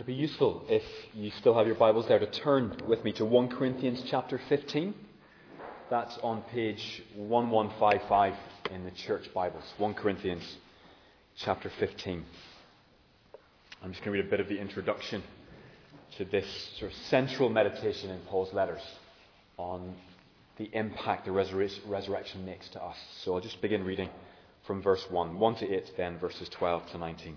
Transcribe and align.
It'd 0.00 0.06
be 0.06 0.14
useful 0.14 0.64
if 0.66 0.82
you 1.12 1.30
still 1.40 1.52
have 1.58 1.66
your 1.66 1.76
Bibles 1.76 2.08
there 2.08 2.18
to 2.18 2.30
turn 2.30 2.74
with 2.88 3.04
me 3.04 3.12
to 3.12 3.26
1 3.26 3.50
Corinthians 3.50 4.02
chapter 4.10 4.40
15. 4.48 4.94
That's 5.90 6.16
on 6.22 6.40
page 6.40 7.02
1155 7.16 8.34
in 8.70 8.84
the 8.84 8.92
church 8.92 9.28
Bibles. 9.34 9.62
1 9.76 9.92
Corinthians 9.92 10.56
chapter 11.36 11.70
15. 11.78 12.24
I'm 13.82 13.92
just 13.92 14.02
going 14.02 14.16
to 14.16 14.22
read 14.22 14.26
a 14.26 14.30
bit 14.30 14.40
of 14.40 14.48
the 14.48 14.58
introduction 14.58 15.22
to 16.16 16.24
this 16.24 16.46
sort 16.78 16.92
of 16.92 16.96
central 17.08 17.50
meditation 17.50 18.08
in 18.08 18.20
Paul's 18.20 18.54
letters 18.54 18.80
on 19.58 19.94
the 20.56 20.70
impact 20.72 21.26
the 21.26 21.32
resurrection 21.32 22.46
makes 22.46 22.70
to 22.70 22.82
us. 22.82 22.96
So 23.22 23.34
I'll 23.34 23.42
just 23.42 23.60
begin 23.60 23.84
reading 23.84 24.08
from 24.66 24.80
verse 24.80 25.04
1, 25.10 25.38
1 25.38 25.54
to 25.56 25.70
8, 25.70 25.92
then 25.98 26.18
verses 26.18 26.48
12 26.48 26.92
to 26.92 26.96
19. 26.96 27.36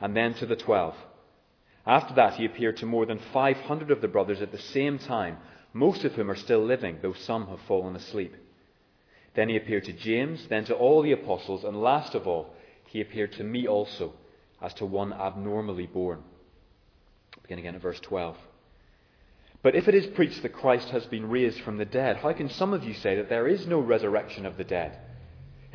and 0.00 0.16
then 0.16 0.34
to 0.34 0.46
the 0.46 0.56
twelve. 0.56 0.94
After 1.86 2.14
that, 2.14 2.34
he 2.34 2.44
appeared 2.44 2.78
to 2.78 2.86
more 2.86 3.06
than 3.06 3.20
500 3.32 3.90
of 3.90 4.00
the 4.00 4.08
brothers 4.08 4.42
at 4.42 4.50
the 4.50 4.58
same 4.58 4.98
time, 4.98 5.38
most 5.72 6.04
of 6.04 6.14
whom 6.14 6.30
are 6.30 6.36
still 6.36 6.64
living, 6.64 6.98
though 7.00 7.12
some 7.12 7.46
have 7.46 7.60
fallen 7.68 7.94
asleep. 7.94 8.34
Then 9.34 9.48
he 9.48 9.56
appeared 9.56 9.84
to 9.84 9.92
James, 9.92 10.48
then 10.48 10.64
to 10.64 10.74
all 10.74 11.02
the 11.02 11.12
apostles, 11.12 11.62
and 11.62 11.80
last 11.80 12.14
of 12.14 12.26
all, 12.26 12.54
he 12.86 13.00
appeared 13.00 13.32
to 13.32 13.44
me 13.44 13.68
also, 13.68 14.14
as 14.60 14.74
to 14.74 14.86
one 14.86 15.12
abnormally 15.12 15.86
born. 15.86 16.22
Begin 17.42 17.58
again 17.58 17.74
at 17.74 17.82
verse 17.82 18.00
12. 18.00 18.36
But 19.62 19.74
if 19.76 19.88
it 19.88 19.94
is 19.94 20.06
preached 20.06 20.42
that 20.42 20.52
Christ 20.52 20.88
has 20.90 21.06
been 21.06 21.28
raised 21.28 21.60
from 21.60 21.76
the 21.76 21.84
dead, 21.84 22.16
how 22.16 22.32
can 22.32 22.48
some 22.48 22.72
of 22.72 22.84
you 22.84 22.94
say 22.94 23.16
that 23.16 23.28
there 23.28 23.46
is 23.46 23.66
no 23.66 23.78
resurrection 23.78 24.46
of 24.46 24.56
the 24.56 24.64
dead? 24.64 24.98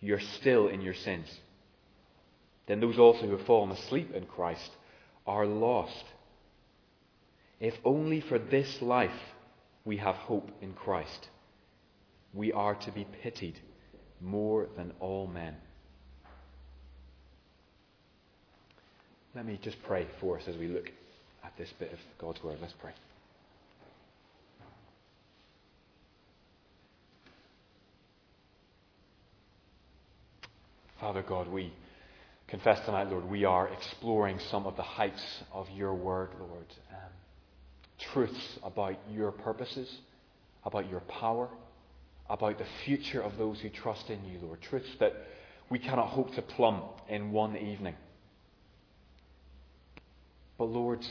You're 0.00 0.20
still 0.20 0.68
in 0.68 0.80
your 0.80 0.94
sins. 0.94 1.28
Then 2.66 2.80
those 2.80 2.98
also 2.98 3.26
who 3.26 3.36
have 3.36 3.46
fallen 3.46 3.70
asleep 3.70 4.12
in 4.14 4.26
Christ 4.26 4.70
are 5.26 5.46
lost. 5.46 6.04
If 7.60 7.74
only 7.84 8.20
for 8.20 8.38
this 8.38 8.80
life 8.80 9.10
we 9.84 9.96
have 9.96 10.14
hope 10.14 10.50
in 10.60 10.74
Christ, 10.74 11.28
we 12.32 12.52
are 12.52 12.74
to 12.74 12.92
be 12.92 13.06
pitied 13.22 13.58
more 14.20 14.68
than 14.76 14.92
all 15.00 15.26
men. 15.26 15.56
Let 19.34 19.46
me 19.46 19.58
just 19.62 19.82
pray 19.82 20.06
for 20.20 20.38
us 20.38 20.44
as 20.46 20.56
we 20.56 20.68
look 20.68 20.90
at 21.44 21.56
this 21.56 21.72
bit 21.78 21.92
of 21.92 21.98
God's 22.18 22.42
Word. 22.42 22.58
Let's 22.60 22.74
pray. 22.80 22.92
Father 31.00 31.22
God, 31.22 31.46
we 31.46 31.72
confess 32.48 32.84
tonight, 32.84 33.08
Lord, 33.08 33.24
we 33.30 33.44
are 33.44 33.68
exploring 33.68 34.40
some 34.50 34.66
of 34.66 34.76
the 34.76 34.82
heights 34.82 35.22
of 35.52 35.68
your 35.70 35.94
word, 35.94 36.30
Lord. 36.40 36.66
Um, 36.90 37.12
truths 38.12 38.58
about 38.64 38.96
your 39.08 39.30
purposes, 39.30 39.88
about 40.64 40.90
your 40.90 41.00
power, 41.00 41.48
about 42.28 42.58
the 42.58 42.66
future 42.84 43.20
of 43.20 43.38
those 43.38 43.60
who 43.60 43.68
trust 43.68 44.10
in 44.10 44.24
you, 44.24 44.40
Lord. 44.42 44.60
Truths 44.60 44.88
that 44.98 45.12
we 45.70 45.78
cannot 45.78 46.08
hope 46.08 46.34
to 46.34 46.42
plumb 46.42 46.82
in 47.08 47.30
one 47.30 47.56
evening. 47.56 47.94
But 50.58 50.64
Lord, 50.64 51.06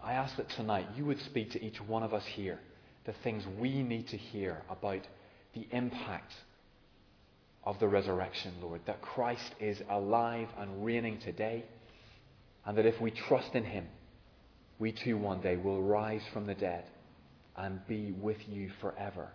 I 0.00 0.12
ask 0.12 0.36
that 0.36 0.50
tonight 0.50 0.86
you 0.96 1.04
would 1.06 1.20
speak 1.22 1.50
to 1.52 1.64
each 1.64 1.80
one 1.80 2.04
of 2.04 2.14
us 2.14 2.24
here 2.36 2.60
the 3.06 3.14
things 3.24 3.42
we 3.58 3.82
need 3.82 4.06
to 4.08 4.16
hear 4.16 4.62
about 4.70 5.00
the 5.54 5.66
impact 5.72 6.32
of 7.64 7.78
the 7.78 7.88
resurrection, 7.88 8.52
Lord, 8.60 8.80
that 8.86 9.02
Christ 9.02 9.54
is 9.60 9.80
alive 9.88 10.48
and 10.58 10.84
reigning 10.84 11.18
today, 11.20 11.64
and 12.64 12.76
that 12.76 12.86
if 12.86 13.00
we 13.00 13.10
trust 13.10 13.54
in 13.54 13.64
him, 13.64 13.86
we 14.78 14.92
too 14.92 15.16
one 15.16 15.40
day 15.40 15.56
will 15.56 15.82
rise 15.82 16.22
from 16.32 16.46
the 16.46 16.54
dead 16.54 16.84
and 17.56 17.86
be 17.86 18.12
with 18.12 18.38
you 18.48 18.70
forever. 18.80 19.28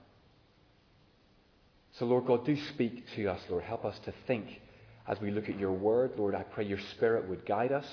So, 2.00 2.06
Lord 2.06 2.28
God, 2.28 2.46
do 2.46 2.56
speak 2.74 3.06
to 3.16 3.28
us, 3.28 3.40
Lord. 3.50 3.64
Help 3.64 3.86
us 3.86 3.98
to 4.06 4.14
think 4.28 4.46
as 5.08 5.20
we 5.22 5.32
look 5.32 5.50
at 5.50 5.58
your 5.58 5.72
word. 5.72 6.12
Lord, 6.18 6.36
I 6.36 6.44
pray 6.44 6.66
your 6.66 6.80
spirit 6.96 7.28
would 7.30 7.46
guide 7.46 7.72
us. 7.72 7.88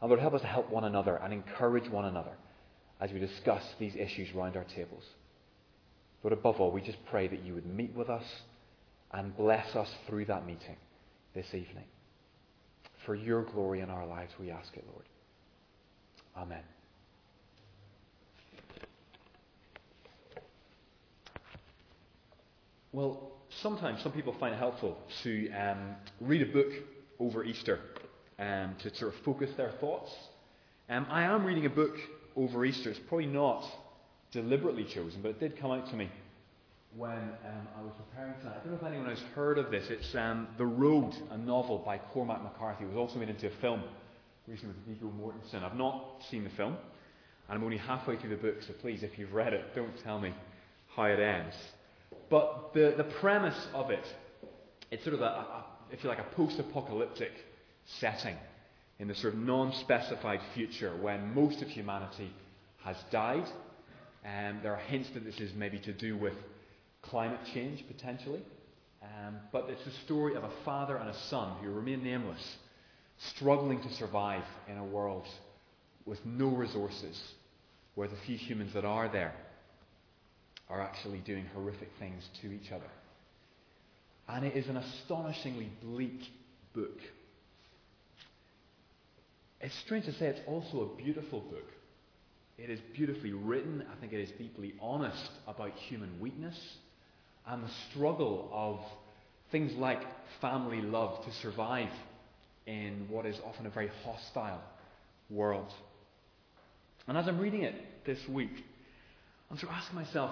And 0.00 0.10
Lord, 0.10 0.20
help 0.20 0.34
us 0.34 0.42
to 0.42 0.46
help 0.46 0.70
one 0.70 0.84
another 0.84 1.16
and 1.16 1.32
encourage 1.32 1.88
one 1.88 2.04
another 2.04 2.32
as 3.00 3.12
we 3.12 3.18
discuss 3.18 3.62
these 3.78 3.94
issues 3.94 4.34
round 4.34 4.56
our 4.56 4.64
tables. 4.64 5.04
Lord, 6.22 6.32
above 6.32 6.60
all, 6.60 6.72
we 6.72 6.80
just 6.80 6.98
pray 7.06 7.28
that 7.28 7.44
you 7.44 7.54
would 7.54 7.66
meet 7.66 7.94
with 7.94 8.10
us 8.10 8.24
and 9.12 9.36
bless 9.36 9.74
us 9.74 9.88
through 10.06 10.26
that 10.26 10.46
meeting 10.46 10.76
this 11.34 11.46
evening. 11.48 11.84
For 13.04 13.14
your 13.14 13.42
glory 13.44 13.80
in 13.80 13.90
our 13.90 14.06
lives, 14.06 14.32
we 14.38 14.50
ask 14.50 14.76
it, 14.76 14.84
Lord. 14.90 15.04
Amen. 16.36 16.62
Well, 22.92 23.32
sometimes 23.62 24.02
some 24.02 24.12
people 24.12 24.34
find 24.40 24.54
it 24.54 24.58
helpful 24.58 24.96
to 25.22 25.50
um, 25.52 25.96
read 26.20 26.42
a 26.42 26.52
book 26.52 26.72
over 27.20 27.44
Easter 27.44 27.80
um, 28.38 28.74
to 28.82 28.94
sort 28.96 29.14
of 29.14 29.20
focus 29.24 29.50
their 29.56 29.72
thoughts. 29.80 30.10
Um, 30.88 31.06
I 31.10 31.22
am 31.24 31.44
reading 31.44 31.66
a 31.66 31.70
book 31.70 31.94
over 32.36 32.64
Easter. 32.64 32.90
It's 32.90 33.00
probably 33.08 33.26
not 33.26 33.64
deliberately 34.32 34.84
chosen, 34.84 35.20
but 35.22 35.30
it 35.30 35.40
did 35.40 35.58
come 35.58 35.70
out 35.70 35.88
to 35.90 35.96
me 35.96 36.10
when 36.96 37.10
um, 37.10 37.68
I 37.78 37.82
was 37.82 37.92
preparing 37.96 38.34
tonight. 38.40 38.56
I 38.60 38.64
don't 38.64 38.72
know 38.72 38.78
if 38.78 38.92
anyone 38.92 39.10
has 39.10 39.20
heard 39.34 39.58
of 39.58 39.70
this. 39.70 39.84
It's 39.90 40.14
um, 40.14 40.48
The 40.56 40.64
Road, 40.64 41.12
a 41.30 41.36
novel 41.36 41.82
by 41.84 41.98
Cormac 41.98 42.42
McCarthy. 42.42 42.84
It 42.84 42.88
was 42.88 42.96
also 42.96 43.18
made 43.18 43.28
into 43.28 43.48
a 43.48 43.60
film 43.60 43.82
recently 44.48 44.74
with 44.74 44.96
Viggo 44.96 45.12
Mortensen. 45.12 45.62
I've 45.62 45.76
not 45.76 46.22
seen 46.30 46.44
the 46.44 46.50
film, 46.50 46.74
and 47.48 47.58
I'm 47.58 47.64
only 47.64 47.76
halfway 47.76 48.16
through 48.16 48.30
the 48.30 48.36
book, 48.36 48.56
so 48.66 48.72
please, 48.80 49.02
if 49.02 49.18
you've 49.18 49.34
read 49.34 49.52
it, 49.52 49.74
don't 49.74 49.92
tell 50.04 50.18
me 50.18 50.32
how 50.94 51.04
it 51.04 51.20
ends. 51.20 51.54
But 52.30 52.70
the, 52.72 52.94
the 52.96 53.04
premise 53.20 53.66
of 53.74 53.90
it, 53.90 54.04
it's 54.90 55.04
sort 55.04 55.14
of 55.14 55.20
a, 55.20 55.24
a 55.24 55.64
if 55.92 56.02
you 56.02 56.08
like, 56.08 56.18
a 56.18 56.34
post-apocalyptic 56.34 57.32
setting 58.00 58.36
in 58.98 59.08
the 59.08 59.14
sort 59.14 59.34
of 59.34 59.40
non-specified 59.40 60.40
future 60.54 60.96
when 60.96 61.34
most 61.34 61.60
of 61.60 61.68
humanity 61.68 62.32
has 62.82 62.96
died. 63.12 63.44
And 64.24 64.56
um, 64.56 64.62
there 64.62 64.72
are 64.72 64.80
hints 64.80 65.10
that 65.14 65.24
this 65.24 65.38
is 65.38 65.52
maybe 65.54 65.78
to 65.80 65.92
do 65.92 66.16
with 66.16 66.34
climate 67.10 67.40
change, 67.52 67.84
potentially. 67.86 68.42
Um, 69.02 69.36
but 69.52 69.66
it's 69.68 69.84
the 69.84 70.04
story 70.04 70.34
of 70.34 70.44
a 70.44 70.50
father 70.64 70.96
and 70.96 71.08
a 71.08 71.18
son 71.28 71.56
who 71.62 71.70
remain 71.70 72.02
nameless, 72.02 72.56
struggling 73.34 73.80
to 73.82 73.92
survive 73.94 74.44
in 74.68 74.78
a 74.78 74.84
world 74.84 75.26
with 76.04 76.24
no 76.24 76.48
resources, 76.48 77.20
where 77.94 78.08
the 78.08 78.16
few 78.26 78.36
humans 78.36 78.72
that 78.74 78.84
are 78.84 79.08
there 79.08 79.34
are 80.68 80.80
actually 80.80 81.18
doing 81.18 81.46
horrific 81.54 81.88
things 81.98 82.28
to 82.42 82.52
each 82.52 82.72
other. 82.72 82.90
And 84.28 84.44
it 84.44 84.56
is 84.56 84.68
an 84.68 84.76
astonishingly 84.76 85.70
bleak 85.82 86.20
book. 86.74 86.98
It's 89.60 89.78
strange 89.80 90.04
to 90.06 90.12
say 90.12 90.26
it's 90.26 90.40
also 90.46 90.92
a 90.92 90.96
beautiful 90.96 91.40
book. 91.40 91.70
It 92.58 92.70
is 92.70 92.80
beautifully 92.94 93.32
written. 93.32 93.84
I 93.90 94.00
think 94.00 94.12
it 94.12 94.20
is 94.20 94.30
deeply 94.38 94.74
honest 94.80 95.30
about 95.46 95.72
human 95.72 96.20
weakness 96.20 96.58
and 97.46 97.62
the 97.62 97.70
struggle 97.90 98.50
of 98.52 98.80
things 99.50 99.72
like 99.74 100.00
family 100.40 100.80
love 100.80 101.24
to 101.24 101.32
survive 101.40 101.90
in 102.66 103.06
what 103.08 103.26
is 103.26 103.36
often 103.46 103.66
a 103.66 103.70
very 103.70 103.90
hostile 104.04 104.60
world. 105.30 105.72
And 107.06 107.16
as 107.16 107.28
I'm 107.28 107.38
reading 107.38 107.62
it 107.62 107.74
this 108.04 108.18
week, 108.28 108.50
I'm 109.50 109.56
sort 109.58 109.70
of 109.72 109.78
asking 109.78 109.96
myself, 109.96 110.30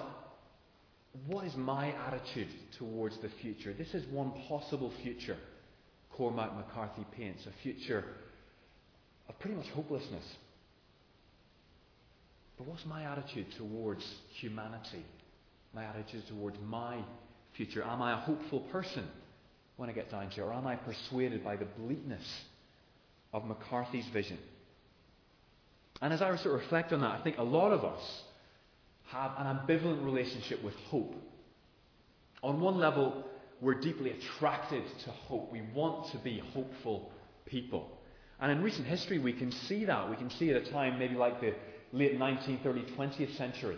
what 1.27 1.45
is 1.45 1.55
my 1.55 1.93
attitude 2.07 2.49
towards 2.77 3.17
the 3.21 3.29
future? 3.41 3.73
This 3.73 3.93
is 3.93 4.05
one 4.11 4.33
possible 4.49 4.91
future 5.01 5.37
Cormac 6.11 6.55
McCarthy 6.55 7.05
paints, 7.17 7.45
a 7.45 7.63
future 7.63 8.03
of 9.29 9.39
pretty 9.39 9.55
much 9.55 9.67
hopelessness. 9.67 10.23
But 12.57 12.67
what's 12.67 12.85
my 12.85 13.03
attitude 13.03 13.47
towards 13.57 14.03
humanity? 14.39 15.05
My 15.75 15.83
attitude 15.83 16.25
towards 16.29 16.57
my 16.65 16.99
future? 17.57 17.83
Am 17.83 18.01
I 18.01 18.13
a 18.13 18.15
hopeful 18.15 18.61
person 18.61 19.05
when 19.75 19.89
I 19.89 19.93
get 19.93 20.09
down 20.09 20.29
to 20.29 20.41
it? 20.41 20.43
Or 20.45 20.53
am 20.53 20.65
I 20.65 20.77
persuaded 20.77 21.43
by 21.43 21.57
the 21.57 21.65
bleakness 21.65 22.23
of 23.33 23.43
McCarthy's 23.43 24.07
vision? 24.13 24.37
And 26.01 26.13
as 26.13 26.21
I 26.21 26.33
sort 26.37 26.55
of 26.55 26.61
reflect 26.61 26.93
on 26.93 27.01
that, 27.01 27.11
I 27.11 27.21
think 27.23 27.37
a 27.39 27.43
lot 27.43 27.73
of 27.73 27.83
us 27.83 28.21
have 29.07 29.31
an 29.37 29.47
ambivalent 29.47 30.05
relationship 30.05 30.63
with 30.63 30.75
hope. 30.89 31.13
On 32.41 32.61
one 32.61 32.77
level, 32.77 33.25
we're 33.59 33.79
deeply 33.79 34.11
attracted 34.11 34.83
to 35.03 35.11
hope. 35.11 35.51
We 35.51 35.61
want 35.73 36.09
to 36.11 36.17
be 36.19 36.41
hopeful 36.53 37.11
people. 37.45 37.89
And 38.39 38.49
in 38.49 38.61
recent 38.61 38.87
history, 38.87 39.19
we 39.19 39.33
can 39.33 39.51
see 39.51 39.83
that. 39.85 40.09
We 40.09 40.15
can 40.15 40.29
see 40.29 40.51
at 40.51 40.55
a 40.55 40.71
time 40.71 40.99
maybe 40.99 41.15
like 41.15 41.41
the 41.41 41.53
late 41.91 42.17
19th, 42.17 42.65
early 42.65 42.83
20th 42.97 43.35
century 43.37 43.77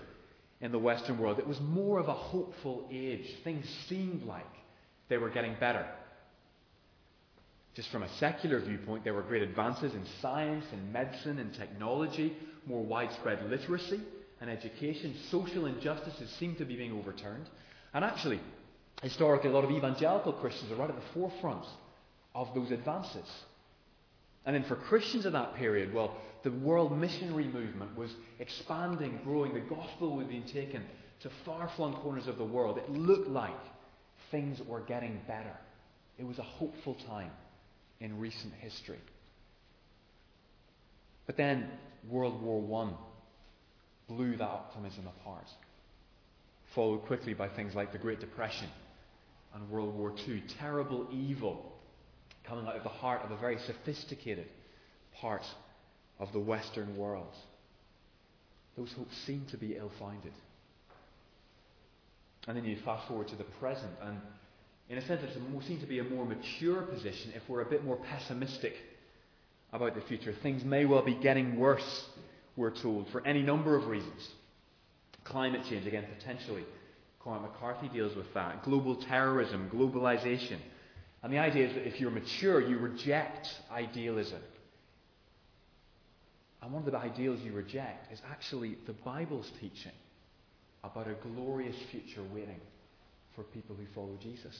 in 0.61 0.71
the 0.71 0.79
Western 0.79 1.19
world, 1.19 1.39
it 1.39 1.47
was 1.47 1.59
more 1.61 1.99
of 1.99 2.07
a 2.07 2.13
hopeful 2.13 2.87
age. 2.91 3.27
Things 3.43 3.65
seemed 3.87 4.23
like 4.23 4.45
they 5.09 5.17
were 5.17 5.29
getting 5.29 5.55
better. 5.59 5.85
Just 7.75 7.91
from 7.91 8.01
a 8.01 8.09
secular 8.15 8.59
viewpoint, 8.59 9.03
there 9.03 9.13
were 9.13 9.21
great 9.21 9.43
advances 9.43 9.93
in 9.93 10.03
science 10.19 10.65
and 10.71 10.91
medicine 10.91 11.37
and 11.37 11.53
technology, 11.53 12.35
more 12.65 12.83
widespread 12.83 13.47
literacy 13.49 14.01
and 14.41 14.49
education. 14.49 15.15
Social 15.29 15.67
injustices 15.67 16.29
seemed 16.39 16.57
to 16.57 16.65
be 16.65 16.75
being 16.75 16.93
overturned. 16.93 17.45
And 17.93 18.03
actually, 18.03 18.39
historically, 19.03 19.51
a 19.51 19.53
lot 19.53 19.63
of 19.63 19.69
evangelical 19.69 20.33
Christians 20.33 20.71
are 20.71 20.75
right 20.75 20.89
at 20.89 20.95
the 20.95 21.13
forefront 21.13 21.65
of 22.33 22.47
those 22.55 22.71
advances. 22.71 23.29
And 24.45 24.55
then 24.55 24.63
for 24.63 24.75
Christians 24.75 25.25
of 25.25 25.33
that 25.33 25.55
period, 25.55 25.93
well, 25.93 26.15
the 26.47 26.53
world 26.59 26.97
missionary 26.97 27.43
movement 27.43 27.97
was 27.97 28.09
expanding, 28.39 29.19
growing. 29.25 29.53
The 29.53 29.59
gospel 29.59 30.15
was 30.15 30.27
being 30.27 30.45
taken 30.45 30.81
to 31.19 31.29
far 31.43 31.69
flung 31.75 31.95
corners 31.95 32.27
of 32.27 32.37
the 32.37 32.45
world. 32.45 32.77
It 32.77 32.89
looked 32.89 33.27
like 33.27 33.59
things 34.31 34.61
were 34.65 34.79
getting 34.79 35.19
better. 35.27 35.51
It 36.17 36.25
was 36.25 36.39
a 36.39 36.43
hopeful 36.43 36.95
time 37.05 37.31
in 37.99 38.17
recent 38.17 38.53
history. 38.61 39.01
But 41.25 41.35
then 41.35 41.69
World 42.09 42.41
War 42.41 42.85
I 42.85 42.93
blew 44.07 44.37
that 44.37 44.47
optimism 44.47 45.05
apart, 45.19 45.49
followed 46.73 46.99
quickly 47.07 47.33
by 47.33 47.49
things 47.49 47.75
like 47.75 47.91
the 47.91 47.97
Great 47.97 48.21
Depression 48.21 48.69
and 49.53 49.69
World 49.69 49.93
War 49.93 50.13
II. 50.25 50.41
Terrible 50.59 51.07
evil 51.11 51.73
coming 52.45 52.65
out 52.65 52.77
of 52.77 52.83
the 52.83 52.89
heart 52.89 53.21
of 53.25 53.31
a 53.31 53.37
very 53.37 53.57
sophisticated 53.59 54.47
part 55.13 55.43
of 56.19 56.31
the 56.33 56.39
Western 56.39 56.97
world. 56.97 57.33
Those 58.77 58.91
hopes 58.93 59.15
seem 59.25 59.45
to 59.51 59.57
be 59.57 59.75
ill 59.75 59.91
founded. 59.99 60.33
And 62.47 62.55
then 62.55 62.63
you 62.63 62.77
fast 62.85 63.07
forward 63.07 63.27
to 63.29 63.35
the 63.35 63.43
present, 63.59 63.91
and 64.01 64.19
in 64.89 64.97
a 64.97 65.05
sense, 65.05 65.21
it 65.21 65.31
seems 65.67 65.81
to 65.81 65.87
be 65.87 65.99
a 65.99 66.03
more 66.03 66.25
mature 66.25 66.81
position 66.83 67.33
if 67.35 67.41
we're 67.49 67.61
a 67.61 67.69
bit 67.69 67.83
more 67.83 67.97
pessimistic 67.97 68.73
about 69.73 69.95
the 69.95 70.01
future. 70.01 70.33
Things 70.41 70.63
may 70.63 70.85
well 70.85 71.03
be 71.03 71.15
getting 71.15 71.59
worse, 71.59 72.05
we're 72.55 72.71
told, 72.71 73.09
for 73.11 73.25
any 73.27 73.41
number 73.41 73.75
of 73.75 73.87
reasons. 73.87 74.29
Climate 75.25 75.61
change, 75.69 75.85
again, 75.85 76.05
potentially. 76.17 76.63
Cormac 77.19 77.51
McCarthy 77.51 77.89
deals 77.89 78.15
with 78.15 78.33
that. 78.33 78.63
Global 78.63 78.95
terrorism, 78.95 79.69
globalization. 79.73 80.59
And 81.21 81.33
the 81.33 81.39
idea 81.39 81.67
is 81.67 81.73
that 81.73 81.85
if 81.85 81.99
you're 81.99 82.11
mature, 82.11 82.61
you 82.61 82.77
reject 82.77 83.47
idealism. 83.69 84.39
And 86.61 86.73
one 86.73 86.83
of 86.85 86.91
the 86.91 86.97
ideals 86.97 87.39
you 87.41 87.53
reject 87.53 88.11
is 88.11 88.21
actually 88.29 88.77
the 88.87 88.93
Bible's 88.93 89.51
teaching 89.59 89.91
about 90.83 91.07
a 91.07 91.15
glorious 91.33 91.75
future 91.91 92.23
waiting 92.33 92.59
for 93.35 93.43
people 93.43 93.75
who 93.75 93.85
follow 93.93 94.17
Jesus. 94.21 94.57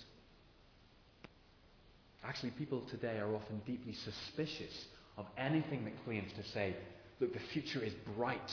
Actually, 2.23 2.51
people 2.51 2.83
today 2.91 3.17
are 3.17 3.35
often 3.35 3.61
deeply 3.65 3.93
suspicious 3.93 4.85
of 5.17 5.25
anything 5.37 5.85
that 5.85 5.93
claims 6.05 6.31
to 6.33 6.43
say, 6.51 6.75
look, 7.19 7.33
the 7.33 7.39
future 7.53 7.83
is 7.83 7.93
bright 8.15 8.51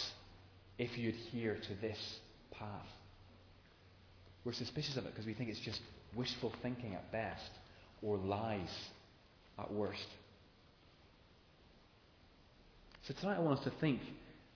if 0.79 0.97
you 0.97 1.11
adhere 1.11 1.57
to 1.57 1.75
this 1.81 1.99
path. 2.53 2.87
We're 4.45 4.53
suspicious 4.53 4.97
of 4.97 5.07
it 5.07 5.13
because 5.13 5.27
we 5.27 5.35
think 5.35 5.51
it's 5.51 5.61
just 5.61 5.81
wishful 6.15 6.53
thinking 6.63 6.95
at 6.95 7.11
best 7.13 7.51
or 8.03 8.17
lies 8.17 8.71
at 9.59 9.73
worst. 9.73 10.07
So 13.07 13.15
tonight 13.21 13.37
I 13.37 13.41
want 13.41 13.59
us 13.59 13.65
to 13.65 13.73
think, 13.81 14.01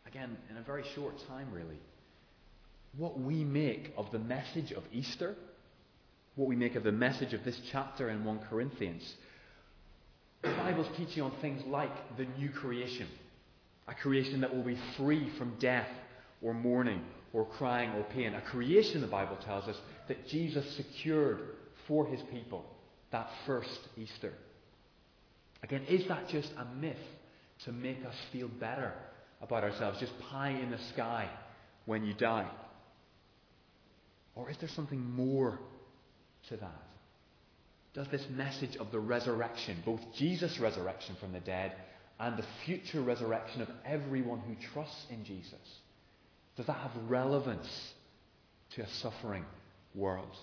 again, 0.06 0.37
in 0.50 0.56
a 0.56 0.62
very 0.62 0.85
short 0.95 1.15
time 1.29 1.49
really, 1.53 1.79
what 2.97 3.21
we 3.21 3.45
make 3.45 3.93
of 3.97 4.11
the 4.12 4.19
message 4.19 4.73
of 4.73 4.83
Easter 4.93 5.35
what 6.39 6.49
we 6.49 6.55
make 6.55 6.77
of 6.77 6.85
the 6.85 6.93
message 6.93 7.35
of 7.35 7.45
this 7.45 7.61
chapter 7.73 8.09
in 8.11 8.25
1 8.25 8.39
Corinthians. 8.49 9.03
The 10.43 10.50
Bible's 10.50 10.87
teaching 10.97 11.25
on 11.25 11.33
things 11.41 11.61
like 11.67 11.91
the 12.17 12.27
new 12.39 12.50
creation, 12.50 13.09
a 13.89 13.95
creation 13.95 14.41
that 14.43 14.55
will 14.55 14.62
be 14.62 14.79
free 14.97 15.29
from 15.37 15.56
death 15.59 15.89
or 16.41 16.55
mourning 16.55 17.03
or 17.33 17.45
crying 17.45 17.91
or 17.91 18.05
pain, 18.05 18.35
a 18.35 18.41
creation, 18.41 19.00
the 19.00 19.09
Bible 19.09 19.37
tells 19.45 19.67
us, 19.67 19.77
that 20.06 20.29
Jesus 20.29 20.65
secured 20.77 21.41
for 21.89 22.06
his 22.06 22.21
people 22.31 22.65
that 23.11 23.29
first 23.45 23.81
Easter. 23.97 24.33
Again, 25.65 25.83
is 25.89 26.06
that 26.06 26.29
just 26.29 26.53
a 26.56 26.65
myth 26.77 26.97
to 27.64 27.72
make 27.72 28.05
us 28.05 28.14
feel 28.32 28.49
better 28.49 28.93
about 29.40 29.64
ourselves, 29.64 29.99
just 30.00 30.19
pie 30.31 30.50
in 30.50 30.70
the 30.70 30.78
sky 30.93 31.28
when 31.87 32.05
you 32.05 32.14
die? 32.14 32.49
Or 34.34 34.50
is 34.50 34.56
there 34.58 34.69
something 34.69 35.00
more 35.14 35.58
to 36.49 36.56
that? 36.56 36.82
Does 37.94 38.06
this 38.09 38.25
message 38.30 38.76
of 38.76 38.92
the 38.92 39.00
resurrection, 39.00 39.83
both 39.85 40.00
Jesus' 40.16 40.59
resurrection 40.61 41.16
from 41.18 41.33
the 41.33 41.40
dead 41.40 41.73
and 42.21 42.37
the 42.37 42.44
future 42.64 43.00
resurrection 43.00 43.62
of 43.62 43.68
everyone 43.85 44.40
who 44.40 44.54
trusts 44.73 45.06
in 45.11 45.25
Jesus, 45.25 45.54
does 46.56 46.66
that 46.66 46.76
have 46.76 46.92
relevance 47.09 47.68
to 48.75 48.83
a 48.83 48.88
suffering 49.00 49.44
world? 49.94 50.37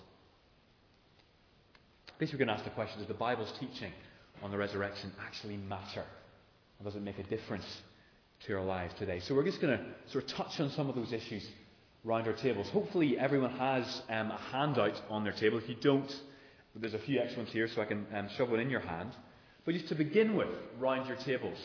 Basically, 2.18 2.38
we're 2.38 2.46
going 2.46 2.56
to 2.56 2.62
ask 2.62 2.64
the 2.64 2.74
question 2.74 2.98
Does 2.98 3.08
the 3.08 3.14
Bible's 3.14 3.52
teaching 3.60 3.92
on 4.42 4.50
the 4.50 4.56
resurrection 4.56 5.12
actually 5.24 5.56
matter? 5.56 6.04
Does 6.84 6.94
it 6.94 7.02
make 7.02 7.18
a 7.18 7.24
difference 7.24 7.64
to 8.46 8.54
our 8.54 8.64
lives 8.64 8.94
today? 8.98 9.20
So, 9.20 9.34
we're 9.34 9.44
just 9.44 9.60
going 9.60 9.76
to 9.76 9.84
sort 10.12 10.24
of 10.24 10.30
touch 10.30 10.60
on 10.60 10.70
some 10.70 10.88
of 10.88 10.94
those 10.94 11.12
issues 11.12 11.46
round 12.04 12.26
our 12.26 12.34
tables. 12.34 12.68
Hopefully, 12.68 13.18
everyone 13.18 13.50
has 13.52 14.02
um, 14.08 14.30
a 14.30 14.38
handout 14.52 15.00
on 15.10 15.24
their 15.24 15.32
table. 15.32 15.58
If 15.58 15.68
you 15.68 15.76
don't, 15.80 16.14
there's 16.74 16.94
a 16.94 16.98
few 16.98 17.20
extra 17.20 17.42
ones 17.42 17.52
here, 17.52 17.68
so 17.68 17.82
I 17.82 17.86
can 17.86 18.06
um, 18.14 18.28
shove 18.36 18.50
one 18.50 18.60
in 18.60 18.70
your 18.70 18.80
hand. 18.80 19.10
But 19.64 19.74
just 19.74 19.88
to 19.88 19.94
begin 19.94 20.36
with, 20.36 20.48
round 20.78 21.08
your 21.08 21.16
tables, 21.16 21.58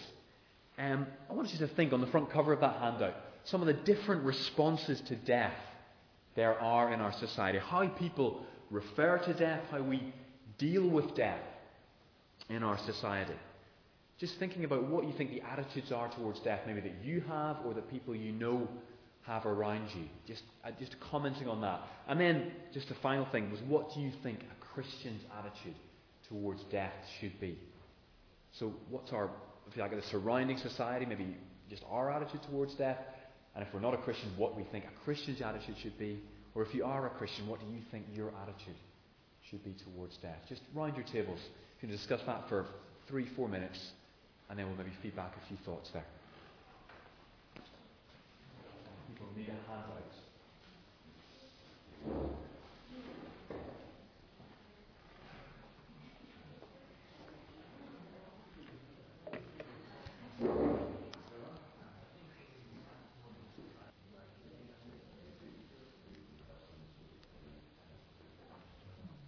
um, 0.80 1.06
I 1.30 1.34
want 1.34 1.52
you 1.54 1.60
to 1.60 1.68
think 1.68 1.94
on 1.94 2.02
the 2.02 2.08
front 2.08 2.32
cover 2.32 2.54
of 2.54 2.62
that 2.62 2.78
handout 2.78 3.16
some 3.44 3.62
of 3.62 3.68
the 3.68 3.74
different 3.74 4.24
responses 4.24 5.02
to 5.02 5.16
death 5.16 5.54
there 6.36 6.58
are 6.60 6.94
in 6.94 7.02
our 7.02 7.12
society. 7.14 7.60
How 7.60 7.88
people 7.88 8.46
refer 8.70 9.18
to 9.18 9.34
death, 9.34 9.64
how 9.70 9.82
we 9.82 10.14
deal 10.58 10.88
with 10.88 11.16
death 11.16 11.42
in 12.50 12.64
our 12.64 12.78
society. 12.80 13.34
Just 14.22 14.38
thinking 14.38 14.66
about 14.66 14.88
what 14.88 15.08
you 15.08 15.14
think 15.18 15.32
the 15.32 15.42
attitudes 15.42 15.92
are 15.92 16.08
towards 16.14 16.40
death, 16.42 16.60
maybe 16.68 16.82
that 16.82 17.04
you 17.04 17.22
have 17.22 17.58
or 17.66 17.74
that 17.74 17.90
people 17.90 18.16
you 18.16 18.32
know 18.32 18.68
have 19.24 19.48
around 19.48 19.90
you. 19.96 20.04
Just, 20.28 20.44
uh, 20.64 20.70
just 20.80 20.96
commenting 21.00 21.48
on 21.48 21.60
that. 21.62 21.82
And 22.08 22.20
then, 22.20 22.52
just 22.72 22.92
a 22.92 22.96
final 23.02 23.26
thing 23.32 23.50
was 23.50 23.60
what 23.62 23.92
do 23.96 24.00
you 24.00 24.12
think 24.22 24.42
a 24.42 24.74
Christian's 24.76 25.24
attitude 25.40 25.74
towards 26.30 26.62
death 26.66 26.94
should 27.20 27.40
be? 27.40 27.58
So, 28.60 28.74
what's 28.92 29.12
our, 29.12 29.32
if 29.68 29.76
you 29.76 29.82
like, 29.82 29.90
the 29.90 30.04
surrounding 30.12 30.58
society, 30.60 31.08
maybe 31.08 31.36
just 31.68 31.82
our 31.90 32.12
attitude 32.12 32.44
towards 32.44 32.76
death? 32.76 33.00
And 33.56 33.66
if 33.66 33.74
we're 33.74 33.80
not 33.80 33.96
a 33.96 33.98
Christian, 33.98 34.30
what 34.38 34.56
we 34.56 34.64
think 34.72 34.86
a 34.86 35.04
Christian's 35.04 35.42
attitude 35.42 35.78
should 35.82 35.98
be? 35.98 36.22
Or 36.54 36.62
if 36.62 36.76
you 36.76 36.86
are 36.86 37.08
a 37.08 37.10
Christian, 37.10 37.48
what 37.48 37.60
do 37.60 37.66
you 37.66 37.82
think 37.90 38.06
your 38.14 38.32
attitude 38.44 38.76
should 39.50 39.64
be 39.64 39.76
towards 39.84 40.16
death? 40.18 40.38
Just 40.48 40.62
round 40.76 40.96
your 40.96 41.06
tables. 41.06 41.40
You 41.82 41.88
can 41.88 41.90
discuss 41.90 42.22
that 42.28 42.48
for 42.48 42.68
three, 43.08 43.26
four 43.36 43.48
minutes, 43.48 43.80
and 44.52 44.60
then 44.60 44.68
we'll 44.68 44.76
maybe 44.76 44.92
feedback 45.02 45.32
a 45.42 45.48
few 45.48 45.56
thoughts 45.66 45.90
there. 45.92 46.04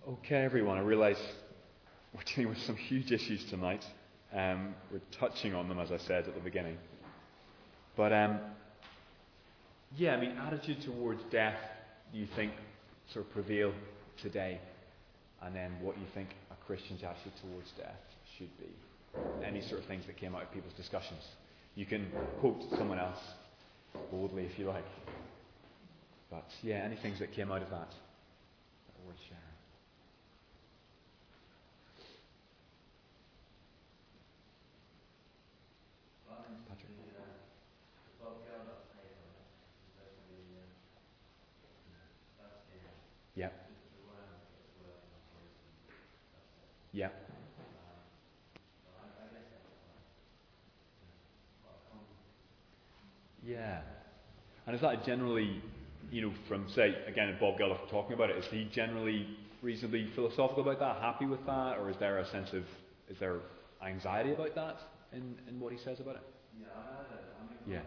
Okay, 0.05 0.43
everyone, 0.43 0.77
I 0.77 0.81
realize 0.81 1.17
we're 2.13 2.23
dealing 2.35 2.49
with 2.49 2.57
some 2.59 2.75
huge 2.75 3.13
issues 3.13 3.45
tonight. 3.49 3.85
Um, 4.35 4.73
we're 4.91 5.01
touching 5.19 5.53
on 5.53 5.69
them, 5.69 5.79
as 5.79 5.91
I 5.91 5.97
said 5.97 6.27
at 6.27 6.33
the 6.33 6.41
beginning. 6.41 6.77
But, 7.95 8.11
um, 8.11 8.39
yeah, 9.95 10.15
I 10.15 10.19
mean, 10.19 10.31
attitude 10.37 10.81
towards 10.81 11.21
death, 11.31 11.59
you 12.11 12.27
think, 12.35 12.51
sort 13.13 13.25
of 13.25 13.31
prevail 13.31 13.73
today? 14.21 14.59
And 15.41 15.55
then 15.55 15.73
what 15.81 15.97
you 15.97 16.05
think 16.13 16.29
a 16.51 16.65
Christian's 16.65 17.03
attitude 17.03 17.33
towards 17.41 17.69
death 17.77 17.99
should 18.37 18.49
be? 18.57 18.69
Any 19.45 19.61
sort 19.61 19.81
of 19.81 19.87
things 19.87 20.05
that 20.07 20.17
came 20.17 20.35
out 20.35 20.43
of 20.43 20.51
people's 20.51 20.73
discussions. 20.73 21.21
You 21.75 21.85
can 21.85 22.07
quote 22.39 22.61
someone 22.77 22.97
else 22.97 23.19
boldly 24.09 24.45
if 24.45 24.57
you 24.57 24.65
like. 24.65 24.85
But, 26.31 26.47
yeah, 26.63 26.77
any 26.77 26.95
things 26.95 27.19
that 27.19 27.31
came 27.33 27.51
out 27.51 27.61
of 27.61 27.69
that 27.69 27.89
that 27.89 29.07
worth 29.07 29.17
sharing. 29.27 29.41
Patrick. 36.67 36.93
Yeah. 43.35 43.49
Yeah. 46.93 47.09
Yeah. 53.45 53.81
And 54.65 54.75
is 54.75 54.81
that 54.81 55.05
generally, 55.05 55.61
you 56.11 56.21
know, 56.21 56.33
from, 56.47 56.67
say, 56.69 56.95
again, 57.07 57.35
Bob 57.39 57.57
Geldof 57.57 57.89
talking 57.89 58.13
about 58.13 58.29
it, 58.29 58.37
is 58.37 58.45
he 58.49 58.65
generally 58.71 59.27
reasonably 59.61 60.09
philosophical 60.15 60.63
about 60.63 60.79
that, 60.79 61.01
happy 61.01 61.25
with 61.25 61.45
that, 61.45 61.77
or 61.77 61.89
is 61.89 61.97
there 61.99 62.19
a 62.19 62.25
sense 62.27 62.53
of, 62.53 62.63
is 63.09 63.17
there 63.19 63.39
anxiety 63.85 64.33
about 64.33 64.55
that 64.55 64.77
in, 65.11 65.35
in 65.49 65.59
what 65.59 65.71
he 65.71 65.77
says 65.79 65.99
about 65.99 66.15
it? 66.15 66.21
Yeah. 67.67 67.81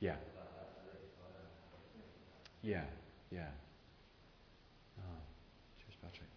Yeah. 0.00 0.16
Yeah. 2.62 2.84
Yeah. 3.30 3.48
Oh, 4.98 5.02
cheers, 5.78 5.96
Patrick. 6.02 6.28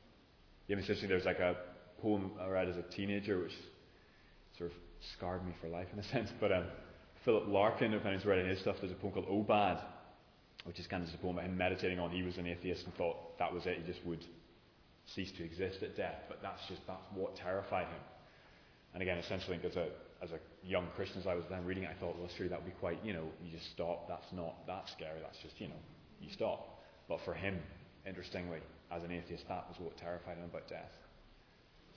Yeah, 0.68 0.78
I 0.78 0.80
essentially, 0.80 1.08
there's 1.08 1.26
like 1.26 1.40
a 1.40 1.56
poem 2.02 2.32
I 2.40 2.48
read 2.48 2.70
as 2.70 2.78
a 2.78 2.84
teenager 2.96 3.40
which 3.42 3.54
sort 4.58 4.72
of 4.72 4.78
scarred 5.16 5.46
me 5.46 5.54
for 5.62 5.68
life 5.68 5.88
in 5.94 6.00
a 6.00 6.04
sense. 6.12 6.30
But 6.40 6.52
um, 6.52 6.66
Philip 7.26 7.46
Larkin, 7.48 7.94
if 7.94 8.06
anyone's 8.06 8.26
read 8.26 8.46
his 8.46 8.60
stuff, 8.60 8.78
there's 8.82 8.92
a 8.92 8.96
poem 8.96 9.14
called 9.14 9.28
Aubade, 9.28 9.82
which 10.66 10.80
is 10.80 10.88
kind 10.88 11.04
of 11.04 11.10
just 11.10 11.20
a 11.20 11.22
poem 11.22 11.38
about 11.38 11.50
him 11.50 11.58
meditating 11.58 12.00
on 12.00 12.12
he 12.12 12.24
was 12.24 12.38
an 12.38 12.48
atheist 12.48 12.86
and 12.86 12.94
thought 12.96 13.38
that 13.40 13.54
was 13.54 13.66
it, 13.66 13.80
he 13.84 13.92
just 13.92 14.06
would 14.06 14.24
cease 15.16 15.32
to 15.38 15.44
exist 15.44 15.84
at 15.84 15.96
death. 15.98 16.22
But 16.30 16.42
that's 16.42 16.62
just 16.68 16.82
that's 16.88 17.04
what 17.14 17.36
terrified 17.36 17.88
him. 17.88 18.02
And 18.94 19.02
again, 19.02 19.18
essentially, 19.18 19.60
as 19.66 19.76
a 19.76 19.88
as 20.22 20.32
a 20.32 20.40
young 20.66 20.88
Christian, 20.96 21.20
as 21.20 21.28
I 21.28 21.34
was 21.36 21.44
then 21.50 21.66
reading 21.66 21.84
it, 21.84 21.90
I 21.92 22.00
thought, 22.00 22.18
well, 22.18 22.30
sure, 22.38 22.48
that 22.48 22.58
would 22.64 22.72
be 22.72 22.80
quite, 22.80 22.98
you 23.04 23.12
know, 23.12 23.26
you 23.44 23.52
just 23.52 23.70
stop. 23.72 24.08
That's 24.08 24.32
not 24.32 24.66
that 24.68 24.88
scary. 24.96 25.20
That's 25.22 25.38
just, 25.44 25.60
you 25.60 25.68
know, 25.68 25.82
you 26.24 26.34
stop. 26.34 26.80
But 27.08 27.20
for 27.26 27.34
him, 27.34 27.60
interestingly, 28.08 28.60
as 28.92 29.04
an 29.04 29.12
atheist, 29.12 29.44
that 29.48 29.66
was 29.68 29.78
what 29.80 29.98
terrified 29.98 30.38
him 30.38 30.46
about 30.46 30.68
death. 30.68 30.92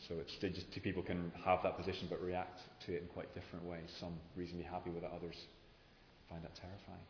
So 0.09 0.17
it's 0.21 0.35
just 0.41 0.73
two 0.75 0.81
people 0.81 1.03
can 1.03 1.33
have 1.45 1.63
that 1.63 1.79
position 1.79 2.07
but 2.11 2.21
react 2.21 2.61
to 2.87 2.95
it 2.95 3.03
in 3.03 3.09
quite 3.09 3.33
different 3.35 3.65
ways. 3.65 3.89
Some 3.99 4.15
reasonably 4.37 4.67
happy 4.67 4.91
with 4.91 5.03
it, 5.03 5.11
others 5.15 5.37
find 6.29 6.43
that 6.45 6.55
terrifying. 6.55 7.01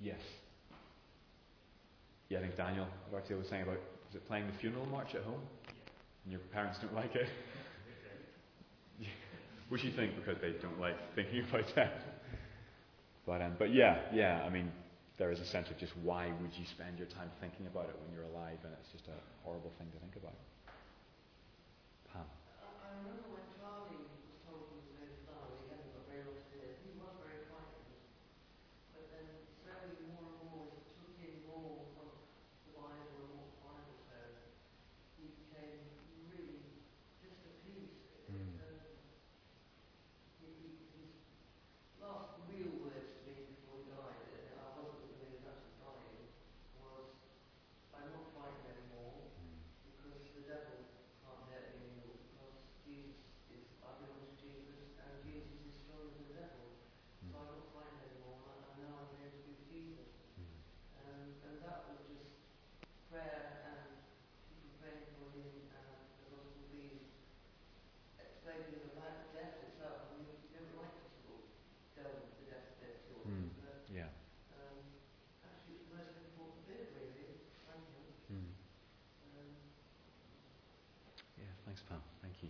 Yes. 0.00 0.20
Yeah, 2.30 2.38
I 2.38 2.40
think 2.42 2.56
Daniel 2.56 2.86
Vartiel 3.12 3.38
was 3.38 3.48
saying 3.48 3.64
about 3.64 3.76
was 3.76 4.14
it 4.14 4.26
playing 4.26 4.46
the 4.46 4.58
funeral 4.58 4.86
march 4.86 5.14
at 5.14 5.22
home? 5.22 5.42
And 6.24 6.32
your 6.32 6.40
parents 6.52 6.78
don't 6.80 6.94
like 6.94 7.14
it? 7.14 7.28
Which 9.70 9.84
you 9.84 9.92
think 9.92 10.16
because 10.16 10.36
they 10.42 10.52
don't 10.60 10.80
like 10.80 10.96
thinking 11.14 11.44
about 11.48 11.64
death. 11.74 11.94
But 13.26 13.40
um, 13.40 13.54
but 13.58 13.72
yeah, 13.72 13.98
yeah, 14.12 14.42
I 14.44 14.50
mean 14.50 14.70
there 15.16 15.30
is 15.30 15.38
a 15.40 15.46
sense 15.46 15.70
of 15.70 15.78
just 15.78 15.92
why 16.02 16.32
would 16.42 16.50
you 16.58 16.64
spend 16.66 16.98
your 16.98 17.06
time 17.06 17.30
thinking 17.40 17.66
about 17.66 17.86
it 17.86 17.96
when 18.02 18.10
you're 18.12 18.26
alive 18.34 18.58
and 18.64 18.72
it's 18.80 18.90
just 18.90 19.06
a 19.06 19.16
horrible 19.44 19.70
thing 19.78 19.86
to 19.92 19.98
think 20.00 20.16
about. 20.16 20.34
Pam. 22.10 22.24
I 22.66 22.88
remember 22.98 23.28
when 23.30 23.44
Charlie 23.60 24.00
was 24.00 24.16
told 24.48 24.66
he 24.72 24.80
was 24.80 24.88
going 24.96 25.12
to 25.12 25.22
die, 25.28 25.48
he 25.60 25.64
hadn't 25.70 25.92
got 25.94 26.04
very 26.10 26.24
long 26.26 26.40
to 26.40 26.54
live. 26.58 26.74
He 26.82 26.90
was 26.98 27.14
very 27.22 27.40
frightened. 27.52 28.00
But 28.96 29.04
then 29.14 29.26
slowly 29.62 29.94
more 30.10 30.24
and 30.24 30.36
more 30.50 30.66
as 30.66 30.82
he 30.82 30.90
took 30.98 31.14
in 31.22 31.34
more 31.46 31.84
of 32.00 32.10
the 32.66 32.72
Bible 32.74 33.20
and 33.22 33.30
what 33.38 33.46
the 33.54 33.60
Bible 33.62 33.96
says, 34.08 34.34
he 35.20 35.28
became 35.36 35.84
really 36.32 36.64
just 37.20 37.44
at 37.44 37.54
peace. 37.62 38.00
Mm. 38.32 38.56
Um, 38.56 38.80
he, 40.40 40.48
he, 40.64 40.68
his 40.96 41.12
last 42.00 42.40
real 42.48 42.72
words 42.80 43.12
to 43.20 43.20
me 43.28 43.44
before 43.52 43.84
he 43.84 43.92
died, 43.92 44.24
and 44.48 44.56
I 44.58 44.68
wasn't 44.80 45.04
when 45.12 45.28
he 45.28 45.36
was 45.36 45.44
actually 45.46 45.76
dying, 45.78 46.26
was, 46.80 47.06
I'm 47.94 48.08
not 48.10 48.26
frightened 48.34 48.66
anymore 48.72 49.28
because 49.84 50.16
the 50.32 50.42
devil 50.48 50.80
can't 51.20 51.44
hurt 51.52 51.76
me 51.76 51.92
anymore 51.92 52.16
because 52.32 52.56
Jesus 52.88 53.20
is, 53.52 53.64
I 53.84 53.92
belong 54.00 54.24
to 54.24 54.34
Jesus 54.40 54.80
and 55.04 55.12
Jesus 55.20 55.52
is 55.68 55.74
stronger 55.84 56.08
than 56.16 56.24
the 56.32 56.36
devil. 56.40 56.64
So 57.28 57.36
I'm 57.36 57.48
not 57.52 57.68
frightened 57.76 58.00
anymore 58.08 58.40
and 58.48 58.58
I 58.64 58.72
know 58.80 58.90
I'm 59.04 59.12
going 59.20 59.28
to 59.30 59.40
be 59.44 59.52
with 59.52 59.64
Jesus. 59.68 60.10
Um, 61.04 61.36
and 61.44 61.54
that 61.60 61.78
was 61.92 62.00
just 62.08 62.32
prayer 63.12 63.60
and 63.68 63.84
people 64.48 64.72
praying 64.80 65.04
for 65.20 65.28
him 65.36 65.52
and 65.76 65.86
the 66.24 66.26
gospel 66.32 66.64
being 66.72 67.04
explaining 68.16 68.80
about 68.96 69.28
death 69.36 69.60
itself. 69.68 70.08
I 70.08 70.16
mean, 70.16 70.32
you 70.40 70.48
don't 70.56 70.72
like 70.80 70.94
to 70.96 71.04
sort 71.28 71.44
of 71.44 71.52
delve 71.94 72.16
into 72.24 72.34
the 72.40 72.46
death 72.56 72.68
bit 72.80 72.94
too 73.04 73.14
often, 73.20 73.50
Mm. 73.50 73.60
but 73.60 73.78
Yeah. 73.92 74.08
um, 74.56 74.78
actually 75.44 75.76
it's 75.78 75.86
the 75.90 75.94
most 76.00 76.14
important 76.24 76.60
bit 76.66 76.82
really, 76.96 77.36
frankly. 77.66 78.06
Mm. 78.32 78.50
Um, 79.36 79.50
Yeah, 81.38 81.52
thanks, 81.80 81.88
Pam. 81.88 82.00
Thank 82.22 82.34
you. 82.42 82.48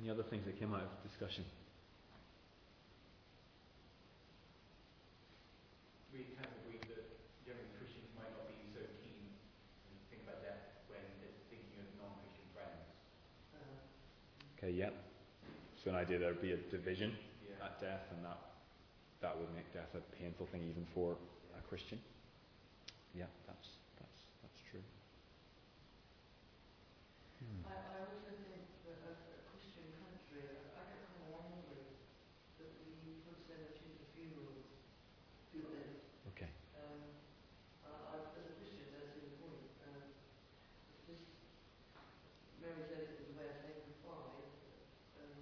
Any 0.00 0.10
other 0.10 0.22
things 0.22 0.44
that 0.46 0.58
came 0.58 0.74
out 0.74 0.82
of 0.82 0.90
discussion? 1.06 1.44
we 6.12 6.24
kind 6.32 6.48
of 6.48 6.56
agreed 6.64 6.80
that 6.88 7.04
generally 7.44 7.68
Christians 7.76 8.08
might 8.16 8.32
not 8.32 8.48
be 8.48 8.56
so 8.72 8.80
keen 9.04 9.36
to 9.84 9.92
think 10.08 10.24
about 10.24 10.40
death 10.40 10.80
when 10.88 11.04
they're 11.20 11.36
thinking 11.52 11.76
of 11.76 11.88
non-Christian 12.00 12.48
friends. 12.56 12.88
uh, 13.52 13.60
Okay, 14.56 14.72
yeah. 14.72 14.96
So 15.84 15.92
an 15.92 16.00
idea 16.00 16.16
there'd 16.16 16.40
be 16.40 16.56
a 16.56 16.60
division 16.72 17.12
Yeah. 17.44 17.68
at 17.68 17.76
death, 17.84 18.08
and 18.16 18.24
that 18.24 18.40
that 19.20 19.36
would 19.36 19.52
make 19.52 19.68
death 19.76 19.92
a 19.92 20.00
painful 20.16 20.46
thing 20.48 20.64
even 20.64 20.86
for 20.96 21.16
a 21.56 21.60
Christian. 21.68 22.00
Yeah, 23.14 23.28
that's 23.48 23.68
true. 24.72 24.80
Hmm. 27.40 27.60
I, 27.68 27.76
I 27.76 27.96
also 28.08 28.32
think 28.40 28.64
that 28.88 28.98
as 29.08 29.20
a 29.36 29.38
Christian 29.52 29.84
country, 30.00 30.40
I 30.48 30.80
get 30.88 31.04
kind 31.12 31.28
of 31.28 31.44
angry 31.44 31.84
that 32.60 32.70
we 32.80 33.20
put 33.28 33.36
so 33.44 33.56
much 33.60 33.76
into 33.84 34.04
funerals. 34.16 34.68
Do 35.54 35.64
this. 35.72 35.96
Okay. 36.36 36.50
Um, 36.76 37.00
I, 37.88 37.88
I, 37.88 38.14
as 38.36 38.44
a 38.52 38.54
Christian, 38.60 38.84
that's 38.92 39.16
the 39.16 39.32
point. 39.40 39.64
Um, 39.88 40.12
it's 40.92 41.08
just, 41.08 41.24
Mary 42.60 42.84
says 42.84 43.16
it 43.16 43.16
was 43.16 43.32
a 43.32 43.36
way 43.40 43.48
of 43.48 43.56
saying 43.64 43.80
goodbye. 43.96 44.44
Um, 45.24 45.40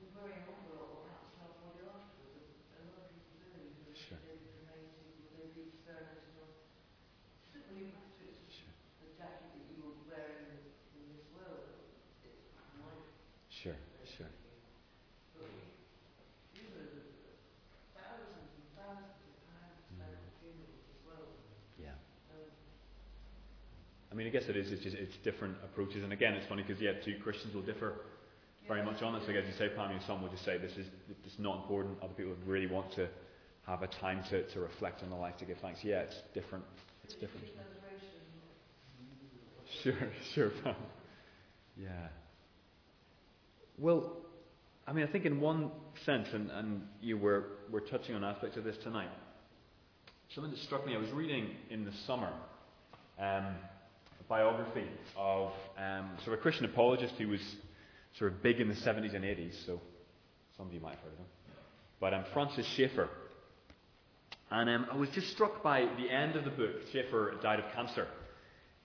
we're 0.00 0.14
very 0.16 0.40
humble 0.48 0.72
about 0.72 0.88
what 0.96 1.04
happens 1.12 1.36
to 1.36 1.40
our 1.44 1.52
body 1.60 1.84
afterwards, 1.84 2.48
and 2.72 2.80
a 2.80 2.96
lot 2.96 3.04
of 3.04 3.12
people 3.12 3.44
do. 3.44 3.60
who 3.76 3.92
are 3.92 3.98
Sure. 4.00 4.16
They've 4.24 4.40
been 4.40 4.56
cremated, 4.64 4.96
or 5.28 5.36
they've 5.36 5.52
been 5.52 5.68
experimented 5.76 6.40
on. 6.40 6.48
It 6.48 6.48
doesn't 6.48 6.48
really 6.48 6.48
matter. 6.48 6.88
It's 7.36 7.52
just 7.52 7.52
Sure. 7.52 7.59
the 7.59 7.59
jacket 7.59 7.59
that 7.59 7.59
you 7.59 7.59
were 7.59 7.59
wearing 7.59 7.59
in 7.59 7.59
this 7.59 7.59
world. 7.59 7.59
It 7.59 7.59
might 7.59 7.59
Sure. 7.59 7.59
Sure. 7.59 7.59
but 7.59 7.59
you 7.59 7.59
know, 7.59 7.59
thousands 7.59 7.59
and 7.59 7.59
thousands 7.59 7.59
of 7.59 7.59
pounds 7.59 7.59
spent 7.59 7.59
on 7.59 7.59
funerals 7.59 7.59
as 20.90 21.00
well. 21.06 21.26
Yeah. 21.78 21.94
I 24.10 24.14
mean, 24.14 24.26
I 24.26 24.30
guess 24.30 24.48
it 24.48 24.56
is. 24.56 24.72
It's 24.72 24.82
just 24.82 24.96
it's 24.96 25.16
different 25.22 25.56
approaches, 25.64 26.02
and 26.02 26.12
again, 26.12 26.34
it's 26.34 26.46
funny 26.48 26.62
because 26.62 26.80
yeah, 26.80 26.92
two 27.04 27.16
Christians 27.22 27.54
will 27.54 27.62
differ 27.62 27.94
very 28.66 28.82
much 28.84 29.02
on 29.02 29.14
it. 29.16 29.22
So 29.26 29.32
as 29.32 29.46
you 29.46 29.54
say, 29.58 29.68
Pam, 29.74 29.90
you 29.90 29.96
know, 29.96 30.02
some 30.06 30.22
will 30.22 30.28
just 30.30 30.44
say 30.44 30.58
this 30.58 30.72
is 30.72 30.86
this 31.24 31.34
not 31.38 31.56
important. 31.62 31.98
Other 32.02 32.14
people 32.14 32.32
would 32.32 32.46
really 32.46 32.66
want 32.66 32.92
to 32.94 33.08
have 33.66 33.82
a 33.82 33.88
time 33.88 34.22
to, 34.30 34.46
to 34.52 34.60
reflect 34.60 35.02
on 35.02 35.10
the 35.10 35.16
life 35.16 35.36
to 35.38 35.44
give 35.44 35.58
thanks. 35.58 35.80
Yeah, 35.82 36.00
it's 36.00 36.16
different. 36.34 36.64
It's 37.10 37.18
different. 37.18 37.46
Sure, 39.82 39.94
sure. 40.34 40.74
Yeah. 41.76 42.08
Well, 43.78 44.12
I 44.86 44.92
mean, 44.92 45.04
I 45.04 45.10
think 45.10 45.24
in 45.24 45.40
one 45.40 45.72
sense, 46.04 46.28
and, 46.32 46.50
and 46.52 46.82
you 47.00 47.16
were, 47.16 47.46
were 47.70 47.80
touching 47.80 48.14
on 48.14 48.22
aspects 48.22 48.56
of 48.56 48.62
this 48.62 48.76
tonight, 48.84 49.08
something 50.34 50.52
that 50.52 50.60
struck 50.60 50.86
me, 50.86 50.94
I 50.94 50.98
was 50.98 51.10
reading 51.10 51.48
in 51.68 51.84
the 51.84 51.92
summer 52.06 52.32
um, 53.18 53.46
a 53.46 54.24
biography 54.28 54.86
of 55.16 55.50
um, 55.78 56.10
sort 56.24 56.34
of 56.34 56.40
a 56.40 56.42
Christian 56.42 56.66
apologist 56.66 57.14
who 57.18 57.26
was 57.26 57.40
sort 58.18 58.32
of 58.32 58.40
big 58.40 58.60
in 58.60 58.68
the 58.68 58.74
70s 58.74 59.16
and 59.16 59.24
80s, 59.24 59.66
so 59.66 59.80
some 60.56 60.68
of 60.68 60.72
you 60.72 60.80
might 60.80 60.90
have 60.90 61.00
heard 61.00 61.12
of 61.14 61.18
him. 61.18 61.26
But 61.98 62.14
um, 62.14 62.24
Francis 62.32 62.66
Schaeffer. 62.66 63.08
And 64.50 64.68
um, 64.68 64.86
I 64.90 64.96
was 64.96 65.08
just 65.10 65.30
struck 65.30 65.62
by 65.62 65.88
the 65.96 66.10
end 66.10 66.36
of 66.36 66.44
the 66.44 66.50
book. 66.50 66.74
Schaeffer 66.92 67.34
died 67.42 67.60
of 67.60 67.72
cancer. 67.74 68.08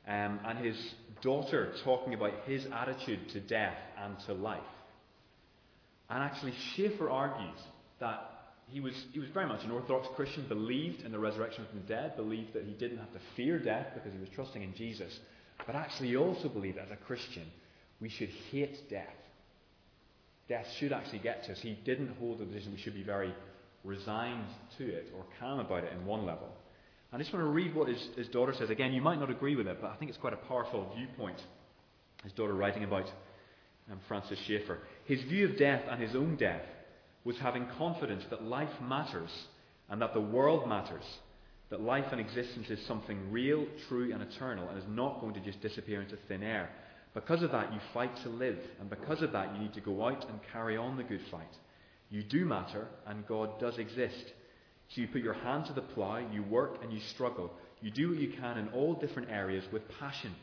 Um, 0.08 0.40
and 0.46 0.60
his 0.64 0.78
daughter 1.22 1.74
talking 1.84 2.14
about 2.14 2.34
his 2.46 2.68
attitude 2.68 3.30
to 3.30 3.40
death 3.40 3.78
and 4.04 4.16
to 4.28 4.34
life. 4.34 4.62
And 6.10 6.24
actually, 6.24 6.54
Schaeffer 6.76 7.10
argues 7.10 7.60
that 8.00 8.32
he 8.68 8.80
was, 8.80 8.94
he 9.12 9.20
was 9.20 9.30
very 9.30 9.48
much 9.48 9.64
an 9.64 9.72
Orthodox 9.72 10.08
Christian, 10.16 10.48
believed 10.48 11.02
in 11.02 11.12
the 11.12 11.20
resurrection 11.20 11.66
from 11.70 11.82
the 11.82 11.88
dead, 11.88 12.16
believed 12.16 12.54
that 12.54 12.64
he 12.64 12.74
didn't 12.74 12.98
have 13.00 13.12
to 13.14 13.20
fear 13.36 13.58
death 13.58 13.88
because 13.96 14.12
he 14.14 14.20
was 14.20 14.30
trusting 14.30 14.62
in 14.62 14.74
Jesus. 14.76 15.20
But 15.66 15.76
actually, 15.76 16.10
he 16.10 16.18
also 16.18 16.50
believed 16.50 16.78
as 16.78 16.92
a 16.92 16.96
Christian, 16.96 17.46
we 18.00 18.10
should 18.10 18.30
hate 18.52 18.90
death. 18.90 19.16
Death 20.48 20.68
should 20.78 20.94
actually 20.94 21.20
get 21.20 21.44
to 21.46 21.54
us. 21.54 21.60
He 21.60 21.74
didn't 21.86 22.16
hold 22.20 22.40
the 22.40 22.46
position 22.46 22.72
we 22.72 22.78
should 22.78 22.94
be 22.94 23.04
very 23.04 23.34
resigned 23.86 24.48
to 24.78 24.84
it 24.86 25.14
or 25.16 25.26
calm 25.40 25.60
about 25.60 25.84
it 25.84 25.94
in 25.94 26.06
one 26.06 26.26
level. 26.26 26.50
I 27.14 27.18
just 27.18 27.32
want 27.32 27.46
to 27.46 27.50
read 27.50 27.74
what 27.74 27.88
his, 27.88 28.10
his 28.18 28.28
daughter 28.28 28.54
says. 28.58 28.70
Again, 28.70 28.92
you 28.92 29.02
might 29.02 29.20
not 29.20 29.30
agree 29.30 29.56
with 29.56 29.68
it, 29.68 29.78
but 29.80 29.92
I 29.92 29.96
think 29.96 30.10
it's 30.10 30.18
quite 30.20 30.34
a 30.34 30.38
powerful 30.38 30.92
viewpoint. 30.98 31.42
His 32.24 32.34
daughter 32.34 32.54
writing 32.54 32.84
about 32.84 33.06
um, 33.90 34.00
Francis 34.08 34.40
Schaeffer. 34.46 34.80
His 35.06 35.22
view 35.22 35.48
of 35.48 35.58
death 35.58 35.84
and 35.90 36.02
his 36.02 36.16
own 36.16 36.36
death 36.36 36.64
was 37.24 37.38
having 37.38 37.68
confidence 37.78 38.24
that 38.30 38.44
life 38.44 38.82
matters 38.82 39.30
and 39.90 40.02
that 40.02 40.14
the 40.14 40.22
world 40.22 40.68
matters, 40.68 41.04
that 41.70 41.82
life 41.82 42.06
and 42.12 42.20
existence 42.20 42.70
is 42.70 42.86
something 42.88 43.32
real, 43.32 43.66
true, 43.88 44.12
and 44.12 44.22
eternal, 44.22 44.68
and 44.68 44.78
is 44.78 44.84
not 44.90 45.22
going 45.22 45.34
to 45.36 45.40
just 45.40 45.62
disappear 45.62 46.02
into 46.02 46.18
thin 46.28 46.44
air. 46.44 46.70
Because 47.14 47.44
of 47.44 47.52
that, 47.52 47.72
you 47.72 47.80
fight 47.94 48.16
to 48.24 48.30
live, 48.30 48.58
and 48.80 48.90
because 48.90 49.22
of 49.22 49.32
that, 49.32 49.54
you 49.54 49.62
need 49.62 49.74
to 49.74 49.82
go 49.82 50.06
out 50.06 50.28
and 50.28 50.40
carry 50.52 50.76
on 50.76 50.98
the 50.98 51.04
good 51.04 51.22
fight. 51.32 51.44
You 52.10 52.24
do 52.24 52.46
matter, 52.46 52.88
and 53.08 53.28
God 53.28 53.60
does 53.60 53.78
exist. 53.78 54.34
So 54.90 55.02
you 55.02 55.08
put 55.08 55.22
your 55.22 55.34
hand 55.34 55.66
to 55.66 55.74
the 55.74 55.82
plough, 55.82 56.26
you 56.32 56.44
work 56.44 56.84
and 56.84 56.94
you 56.94 57.00
struggle. 57.00 57.52
You 57.82 57.92
do 57.92 58.10
what 58.10 58.20
you 58.20 58.34
can 58.40 58.58
in 58.58 58.70
all 58.70 58.94
different 58.94 59.30
areas 59.30 59.66
with 59.72 59.84
passion. 60.00 60.34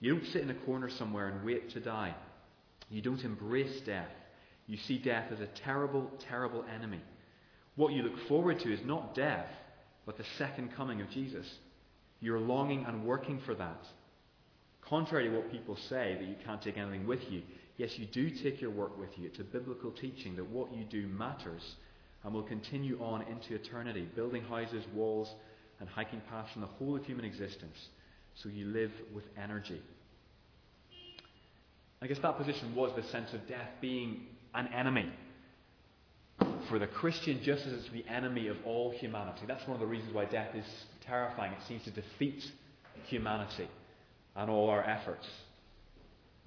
You 0.00 0.14
don't 0.14 0.26
sit 0.26 0.42
in 0.42 0.50
a 0.50 0.54
corner 0.54 0.90
somewhere 0.90 1.28
and 1.28 1.44
wait 1.44 1.70
to 1.70 1.80
die. 1.80 2.14
You 2.90 3.02
don't 3.02 3.24
embrace 3.24 3.80
death. 3.84 4.10
You 4.66 4.76
see 4.76 4.98
death 4.98 5.32
as 5.32 5.40
a 5.40 5.48
terrible, 5.64 6.10
terrible 6.28 6.64
enemy. 6.74 7.00
What 7.76 7.92
you 7.92 8.02
look 8.02 8.18
forward 8.28 8.60
to 8.60 8.72
is 8.72 8.80
not 8.84 9.14
death, 9.14 9.48
but 10.04 10.18
the 10.18 10.24
second 10.36 10.74
coming 10.74 11.00
of 11.00 11.10
Jesus. 11.10 11.46
You're 12.20 12.40
longing 12.40 12.84
and 12.84 13.04
working 13.04 13.40
for 13.46 13.54
that. 13.54 13.84
Contrary 14.82 15.28
to 15.28 15.36
what 15.36 15.52
people 15.52 15.76
say, 15.88 16.16
that 16.18 16.28
you 16.28 16.34
can't 16.44 16.62
take 16.62 16.76
anything 16.76 17.06
with 17.06 17.20
you, 17.30 17.42
yes, 17.78 17.98
you 17.98 18.04
do 18.04 18.28
take 18.30 18.60
your 18.60 18.70
work 18.70 18.98
with 18.98 19.16
you. 19.16 19.26
It's 19.26 19.38
a 19.38 19.44
biblical 19.44 19.90
teaching 19.90 20.36
that 20.36 20.44
what 20.44 20.74
you 20.74 20.84
do 20.84 21.06
matters 21.06 21.62
and 22.22 22.34
will 22.34 22.42
continue 22.42 22.98
on 23.00 23.22
into 23.22 23.54
eternity, 23.54 24.06
building 24.14 24.42
houses, 24.42 24.84
walls, 24.94 25.32
and 25.80 25.88
hiking 25.88 26.20
paths 26.28 26.50
in 26.54 26.60
the 26.60 26.66
whole 26.66 26.96
of 26.96 27.06
human 27.06 27.24
existence. 27.24 27.76
So 28.34 28.48
you 28.48 28.66
live 28.66 28.90
with 29.14 29.24
energy. 29.42 29.80
I 32.02 32.06
guess 32.06 32.18
that 32.20 32.36
position 32.36 32.74
was 32.74 32.92
the 32.94 33.02
sense 33.04 33.32
of 33.32 33.46
death 33.48 33.68
being 33.80 34.26
an 34.54 34.68
enemy. 34.68 35.10
For 36.68 36.78
the 36.78 36.86
Christian, 36.86 37.40
just 37.42 37.66
as 37.66 37.72
it's 37.72 37.88
the 37.90 38.04
enemy 38.08 38.48
of 38.48 38.56
all 38.64 38.92
humanity. 38.92 39.42
That's 39.46 39.66
one 39.66 39.74
of 39.74 39.80
the 39.80 39.86
reasons 39.86 40.12
why 40.12 40.26
death 40.26 40.54
is 40.54 40.66
terrifying. 41.06 41.52
It 41.52 41.58
seems 41.66 41.82
to 41.84 41.90
defeat 41.90 42.44
humanity 43.06 43.68
and 44.36 44.50
all 44.50 44.68
our 44.68 44.84
efforts. 44.84 45.26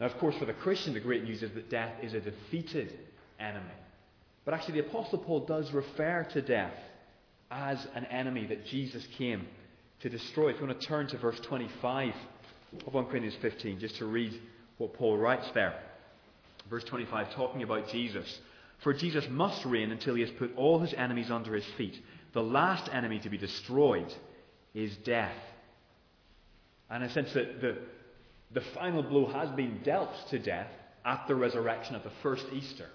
Now, 0.02 0.08
of 0.08 0.18
course, 0.18 0.36
for 0.40 0.46
the 0.46 0.54
Christian, 0.54 0.96
the 0.96 1.00
great 1.00 1.24
news 1.24 1.44
is 1.44 1.54
that 1.54 1.70
death 1.70 1.94
is 2.02 2.16
a 2.16 2.20
defeated 2.20 2.98
enemy. 3.40 3.66
But 4.44 4.56
actually, 4.56 4.82
the 4.82 4.88
Apostle 4.88 5.20
Paul 5.20 5.46
does 5.46 5.72
refer 5.72 6.28
to 6.34 6.42
death 6.42 6.74
as 7.52 7.86
an 7.94 8.06
enemy 8.06 8.48
that 8.48 8.66
Jesus 8.66 9.06
came 9.20 9.46
to 10.00 10.10
destroy. 10.10 10.50
If 10.50 10.60
you 10.60 10.66
want 10.66 10.82
to 10.82 10.88
turn 10.88 11.06
to 11.10 11.20
verse 11.20 11.40
25 11.42 12.16
of 12.88 12.94
1 12.96 13.06
Corinthians 13.06 13.38
15, 13.44 13.80
just 13.80 13.98
to 13.98 14.08
read 14.08 14.34
what 14.80 14.96
Paul 14.96 15.20
writes 15.20 15.48
there. 15.54 15.80
Verse 16.68 16.84
25, 16.86 17.36
talking 17.36 17.62
about 17.62 17.90
Jesus. 17.90 18.40
For 18.84 18.96
Jesus 18.96 19.28
must 19.30 19.64
reign 19.66 19.92
until 19.92 20.16
he 20.16 20.22
has 20.22 20.32
put 20.32 20.56
all 20.58 20.80
his 20.80 20.96
enemies 20.96 21.30
under 21.30 21.54
his 21.54 21.66
feet. 21.78 22.02
The 22.34 22.42
last 22.42 22.90
enemy 22.92 23.20
to 23.20 23.30
be 23.30 23.38
destroyed 23.38 24.12
is 24.74 24.98
death. 25.04 25.38
And 26.90 27.04
a 27.04 27.12
sense 27.12 27.32
that 27.34 27.62
the, 27.62 27.78
the 28.54 28.62
final 28.76 29.04
blow 29.04 29.28
has 29.28 29.50
been 29.52 29.82
dealt 29.84 30.12
to 30.30 30.40
death 30.40 30.68
at 31.06 31.26
the 31.28 31.36
resurrection 31.36 31.96
of 31.96 32.04
the 32.04 32.12
first 32.22 32.46
Easter. 32.52 32.88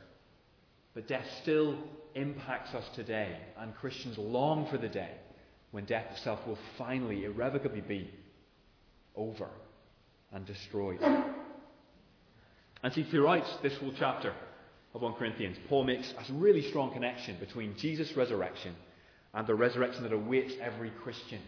But 0.94 1.08
death 1.08 1.26
still 1.42 1.76
impacts 2.14 2.74
us 2.74 2.84
today, 2.94 3.36
and 3.58 3.74
Christians 3.76 4.18
long 4.18 4.68
for 4.70 4.78
the 4.78 4.88
day 4.88 5.10
when 5.70 5.84
death 5.84 6.06
itself 6.12 6.40
will 6.46 6.58
finally, 6.78 7.24
irrevocably 7.24 7.82
be 7.82 8.10
over 9.14 9.48
and 10.32 10.46
destroyed. 10.46 11.00
And 12.82 12.92
see, 12.92 13.04
throughout 13.04 13.44
this 13.62 13.76
whole 13.78 13.92
chapter 13.98 14.32
of 14.94 15.02
1 15.02 15.14
Corinthians, 15.14 15.56
Paul 15.68 15.84
makes 15.84 16.12
a 16.12 16.32
really 16.32 16.62
strong 16.68 16.92
connection 16.92 17.36
between 17.38 17.76
Jesus' 17.76 18.16
resurrection 18.16 18.74
and 19.34 19.46
the 19.46 19.54
resurrection 19.54 20.02
that 20.04 20.12
awaits 20.12 20.54
every 20.60 20.90
Christian 20.90 21.40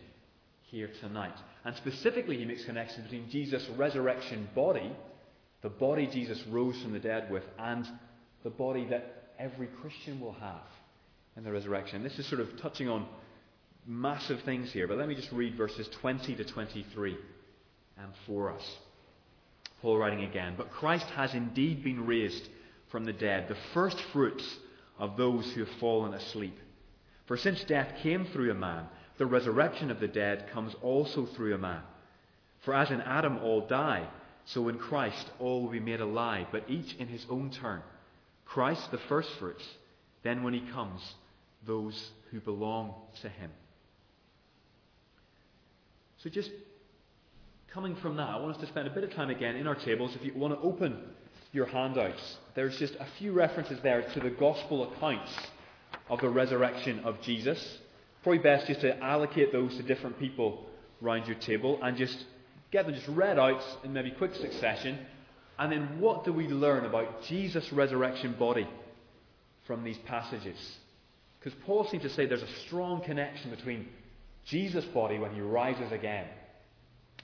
here 0.62 0.90
tonight. 1.01 1.37
And 1.68 1.76
specifically, 1.76 2.38
he 2.38 2.46
makes 2.46 2.64
connections 2.64 3.02
between 3.02 3.28
Jesus' 3.28 3.68
resurrection 3.76 4.48
body, 4.54 4.90
the 5.61 5.68
body 5.68 6.07
Jesus 6.07 6.42
rose 6.46 6.81
from 6.81 6.94
the 6.94 6.98
dead 6.98 7.31
with, 7.31 7.42
and 7.59 7.87
the 8.42 8.48
body 8.48 8.87
that 8.87 9.33
every 9.38 9.66
Christian 9.66 10.18
will 10.18 10.33
have 10.33 10.62
in 11.37 11.44
the 11.44 11.52
resurrection. 11.52 12.02
This 12.02 12.18
is 12.18 12.24
sort 12.26 12.40
of 12.40 12.59
touching 12.62 12.88
on 12.88 13.07
massive 13.87 14.40
things 14.44 14.72
here, 14.72 14.88
but 14.88 14.96
let 14.96 15.09
me 15.09 15.14
just 15.14 15.31
read 15.31 15.59
verses 15.59 15.87
20 16.00 16.37
to 16.37 16.44
23 16.46 17.18
and 17.98 18.12
for 18.26 18.50
us. 18.50 18.64
Paul 19.83 19.98
writing 19.98 20.24
again, 20.24 20.54
but 20.57 20.70
Christ 20.70 21.04
has 21.16 21.35
indeed 21.35 21.85
been 21.85 22.07
raised 22.07 22.48
from 22.90 23.04
the 23.04 23.12
dead, 23.12 23.46
the 23.46 23.59
first 23.74 24.00
fruits 24.14 24.57
of 24.98 25.18
those 25.18 25.52
who 25.52 25.66
have 25.66 25.78
fallen 25.81 26.14
asleep. 26.14 26.57
For 27.26 27.37
since 27.37 27.62
death 27.64 27.92
came 28.02 28.24
through 28.24 28.52
a 28.52 28.54
man, 28.54 28.87
the 29.18 29.26
resurrection 29.26 29.90
of 29.90 30.00
the 30.00 30.09
dead 30.09 30.48
comes 30.52 30.74
also 30.81 31.26
through 31.26 31.54
a 31.54 31.59
man. 31.59 31.83
For 32.64 32.74
as 32.74 32.90
in 32.90 33.00
Adam 33.00 33.38
all 33.38 33.66
die, 33.66 34.09
so 34.44 34.68
in 34.68 34.78
Christ 34.78 35.31
all 35.38 35.62
will 35.62 35.70
be 35.70 35.81
made 35.81 36.00
alive, 36.00 36.46
but 36.50 36.68
each 36.68 36.94
in 36.94 37.09
his 37.09 37.26
own 37.28 37.50
turn. 37.50 37.83
Christ 38.46 38.90
the 38.90 38.98
firstfruits, 39.09 39.64
then 40.22 40.42
when 40.42 40.54
he 40.54 40.61
comes, 40.72 41.02
those 41.66 42.11
who 42.31 42.40
belong 42.40 42.94
to 43.22 43.28
him. 43.28 43.50
So 46.22 46.31
just 46.31 46.50
coming 47.72 47.94
from 47.96 48.16
that, 48.16 48.28
I 48.28 48.38
want 48.38 48.57
us 48.57 48.61
to 48.62 48.66
spend 48.66 48.88
a 48.88 48.90
bit 48.90 49.04
of 49.04 49.12
time 49.12 49.31
again 49.31 49.57
in 49.57 49.66
our 49.66 49.74
tables. 49.74 50.14
If 50.14 50.24
you 50.24 50.33
want 50.35 50.54
to 50.54 50.61
open 50.61 50.98
your 51.52 51.66
handouts, 51.66 52.38
there's 52.54 52.78
just 52.78 52.94
a 52.94 53.07
few 53.18 53.33
references 53.33 53.78
there 53.83 54.02
to 54.02 54.20
the 54.20 54.31
gospel 54.31 54.92
accounts 54.92 55.33
of 56.09 56.20
the 56.20 56.28
resurrection 56.28 57.00
of 57.00 57.20
Jesus. 57.20 57.78
Probably 58.22 58.38
best 58.38 58.66
just 58.66 58.81
to 58.83 58.98
allocate 59.02 59.52
those 59.52 59.76
to 59.76 59.83
different 59.83 60.18
people 60.18 60.66
around 61.02 61.26
your 61.26 61.37
table 61.37 61.78
and 61.83 61.96
just 61.96 62.24
get 62.70 62.87
them 62.87 62.94
just 62.94 63.09
read 63.09 63.38
out 63.38 63.62
in 63.85 63.92
maybe 63.92 64.11
quick 64.11 64.35
succession 64.35 64.98
and 65.59 65.72
then 65.72 66.00
what 66.00 66.24
do 66.24 66.33
we 66.33 66.46
learn 66.46 66.85
about 66.85 67.24
Jesus' 67.24 67.72
resurrection 67.72 68.35
body 68.38 68.68
from 69.66 69.83
these 69.83 69.98
passages? 70.07 70.57
Because 71.38 71.59
Paul 71.66 71.87
seems 71.90 72.04
to 72.04 72.11
say 72.11 72.26
there's 72.26 72.42
a 72.42 72.61
strong 72.66 73.02
connection 73.02 73.50
between 73.50 73.88
Jesus' 74.46 74.85
body 74.87 75.18
when 75.18 75.35
he 75.35 75.40
rises 75.40 75.90
again 75.90 76.26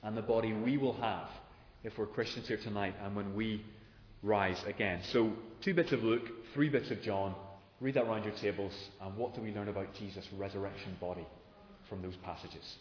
and 0.02 0.16
the 0.16 0.22
body 0.22 0.52
we 0.52 0.76
will 0.76 0.94
have 0.94 1.28
if 1.85 1.96
we're 1.96 2.07
Christians 2.07 2.48
here 2.48 2.59
tonight 2.59 2.94
and 3.02 3.14
when 3.14 3.35
we 3.35 3.64
rise 4.22 4.61
again. 4.66 5.00
So, 5.12 5.33
two 5.62 5.74
bits 5.74 5.92
of 5.92 6.02
Luke, 6.02 6.28
three 6.54 6.68
bits 6.68 6.90
of 6.90 7.02
John. 7.02 7.35
Read 7.85 7.97
that 7.97 8.05
around 8.05 8.25
your 8.25 8.33
tables. 8.40 8.73
And 9.03 9.14
what 9.14 9.35
do 9.35 9.42
we 9.42 9.53
learn 9.53 9.68
about 9.68 9.88
Jesus' 9.99 10.25
resurrection 10.38 10.97
body 11.03 11.27
from 11.87 12.01
those 12.01 12.16
passages? 12.25 12.77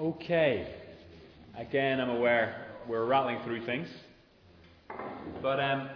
Okay. 0.00 0.74
Again, 1.58 2.00
I'm 2.00 2.08
aware 2.08 2.64
we're 2.88 3.04
rattling 3.04 3.42
through 3.44 3.66
things. 3.66 3.88
But 5.42 5.60
um, 5.60 5.90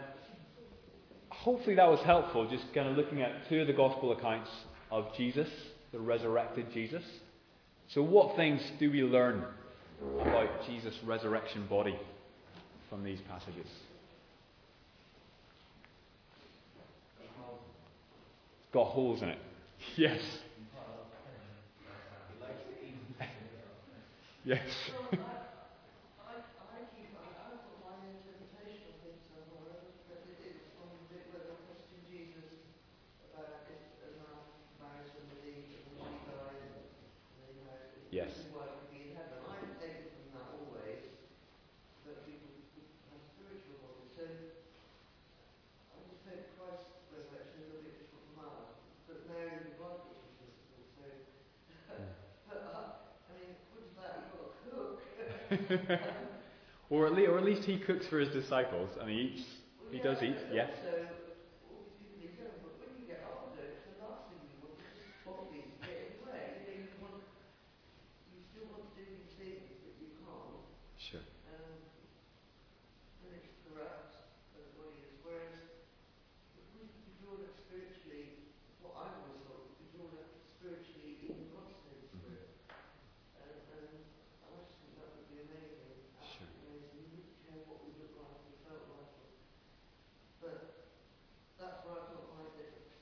hopefully 1.46 1.76
that 1.76 1.88
was 1.88 2.00
helpful, 2.00 2.50
just 2.50 2.64
kind 2.74 2.88
of 2.88 2.96
looking 2.96 3.22
at 3.22 3.48
two 3.48 3.60
of 3.60 3.68
the 3.68 3.72
gospel 3.72 4.10
accounts 4.10 4.50
of 4.90 5.06
Jesus, 5.16 5.48
the 5.92 5.98
resurrected 6.00 6.66
Jesus. 6.74 7.04
So, 7.94 8.02
what 8.02 8.34
things 8.34 8.60
do 8.80 8.90
we 8.90 9.02
learn 9.02 9.44
about 10.20 10.66
Jesus' 10.66 10.98
resurrection 11.06 11.64
body 11.68 11.96
from 12.90 13.04
these 13.04 13.20
passages? 13.28 13.68
It's 17.20 18.72
got 18.72 18.86
holes 18.88 19.22
in 19.22 19.28
it. 19.28 19.38
Yes. 19.96 20.20
Yes. 24.44 24.60
Well, 25.10 25.26
I, 26.22 26.30
I, 26.30 26.34
I 26.38 26.78
keep, 26.94 27.10
I, 27.18 27.26
I've 27.50 27.58
got 27.66 27.82
my 27.82 27.98
interpretation 28.06 28.94
of 28.94 29.02
it 29.10 29.18
somewhere, 29.26 29.90
but 30.06 30.22
it 30.30 30.38
is 30.38 30.58
from 30.78 30.86
the 30.94 31.02
bit 31.10 31.26
where 31.34 31.42
they 31.50 31.58
question 31.66 31.98
Jesus 32.06 32.62
about 33.34 33.66
if 33.66 33.82
a 34.06 34.10
man 34.22 34.46
marries 34.78 35.10
somebody 35.18 35.50
and 35.50 35.66
she 35.66 35.82
died 35.90 36.62
and 36.62 36.78
they 37.42 37.58
married, 37.58 38.06
Yes. 38.14 38.30
this 38.38 38.46
is 38.46 38.54
why 38.54 38.70
it 38.70 38.74
would 38.78 38.90
be 38.94 39.10
in 39.10 39.18
heaven. 39.18 39.34
I 39.50 39.58
take 39.82 39.98
it 40.06 40.14
from 40.14 40.30
that 40.38 40.46
always, 40.62 41.02
that 42.06 42.22
people 42.22 42.46
would 42.54 42.70
have 43.10 43.22
spiritual 43.34 43.82
bodies. 43.82 44.14
So, 44.14 44.30
I 44.30 45.96
just 46.06 46.22
take 46.22 46.54
Christ's 46.54 46.94
resurrection 47.10 47.66
a 47.66 47.82
little 47.82 47.82
bit 47.82 47.98
from 48.14 48.22
that, 48.46 48.78
but 49.10 49.26
Mary 49.26 49.58
the 49.58 49.74
body 49.74 50.06
is 50.14 50.22
invisible, 50.38 50.86
so, 51.02 51.02
but, 52.46 52.62
uh, 52.62 53.02
I 53.26 53.30
mean, 53.34 53.58
what 53.74 53.82
is 53.82 53.90
that? 53.98 54.22
You've 54.22 54.38
got 54.38 54.54
to 54.54 54.62
cook. 54.70 55.02
or, 56.90 57.06
at 57.06 57.14
least, 57.14 57.28
or 57.28 57.38
at 57.38 57.44
least 57.44 57.64
he 57.64 57.78
cooks 57.78 58.06
for 58.06 58.18
his 58.18 58.28
disciples 58.30 58.90
and 59.00 59.10
he 59.10 59.16
eats. 59.16 59.42
He 59.90 59.98
does 59.98 60.22
eat, 60.22 60.36
yes. 60.52 60.70
So, 60.82 60.90
obviously, 60.90 62.06
when 62.10 62.22
you're 62.22 62.34
young, 62.38 62.58
but 62.62 62.74
when 62.82 62.90
you 62.98 63.06
get 63.06 63.22
older, 63.26 63.62
it's 63.62 63.86
the 63.86 64.02
last 64.02 64.26
thing 64.30 64.42
you 64.42 64.58
want 64.62 64.78
is 64.82 64.98
just 64.98 65.14
body 65.22 65.62
to 65.62 65.78
get 65.86 66.18
away. 66.22 66.66
You, 66.66 66.74
know, 66.74 66.90
you, 66.90 66.98
want, 66.98 67.22
you 68.34 68.42
still 68.50 68.66
want 68.70 68.90
to 68.90 68.98
do 68.98 69.06
these 69.06 69.30
things, 69.38 69.62
but 69.82 69.94
you 70.02 70.10
can't. 70.18 70.58
Sure. 70.98 71.22
Um, 71.54 71.78
and 73.22 73.30
it's 73.38 73.54
corrupt, 73.62 74.26
and 74.58 74.66
the 74.66 74.74
body 74.74 74.98
is. 75.06 75.14
Whereas, 75.22 75.54
if 76.58 76.66
we 76.74 76.90
could 76.90 77.06
be 77.06 77.14
drawn 77.22 77.46
up 77.46 77.54
spiritually, 77.54 78.42
what 78.82 78.98
I 78.98 79.06
always 79.22 79.38
thought, 79.46 79.70
we 79.70 79.70
could 79.70 79.86
be 79.86 79.90
drawn 79.94 80.10
up 80.18 80.30
spiritually 80.58 81.30
in 81.30 81.46
God's 81.54 81.78
Holy 81.78 82.02
Spirit. 82.10 82.50
And, 83.38 83.54
and 83.70 84.02
I 84.50 84.58
just 84.66 84.74
think 84.82 84.98
that 84.98 85.14
would 85.14 85.30
be 85.30 85.46
amazing. 85.46 85.94
Sure. 86.26 86.42
Absolutely 86.42 86.90
amazing. 86.90 86.98
You 86.98 87.06
wouldn't 87.14 87.38
care 87.46 87.62
what 87.70 87.78
we 87.86 87.94
look 88.02 88.18
like, 88.18 88.34
we 88.50 88.54
felt 88.66 88.82
like. 88.90 89.14
But 90.42 90.58
that's 91.58 91.78
where 91.86 91.96
I've 92.02 92.10
got 92.12 92.26
my 92.34 92.46
difference. 92.54 92.92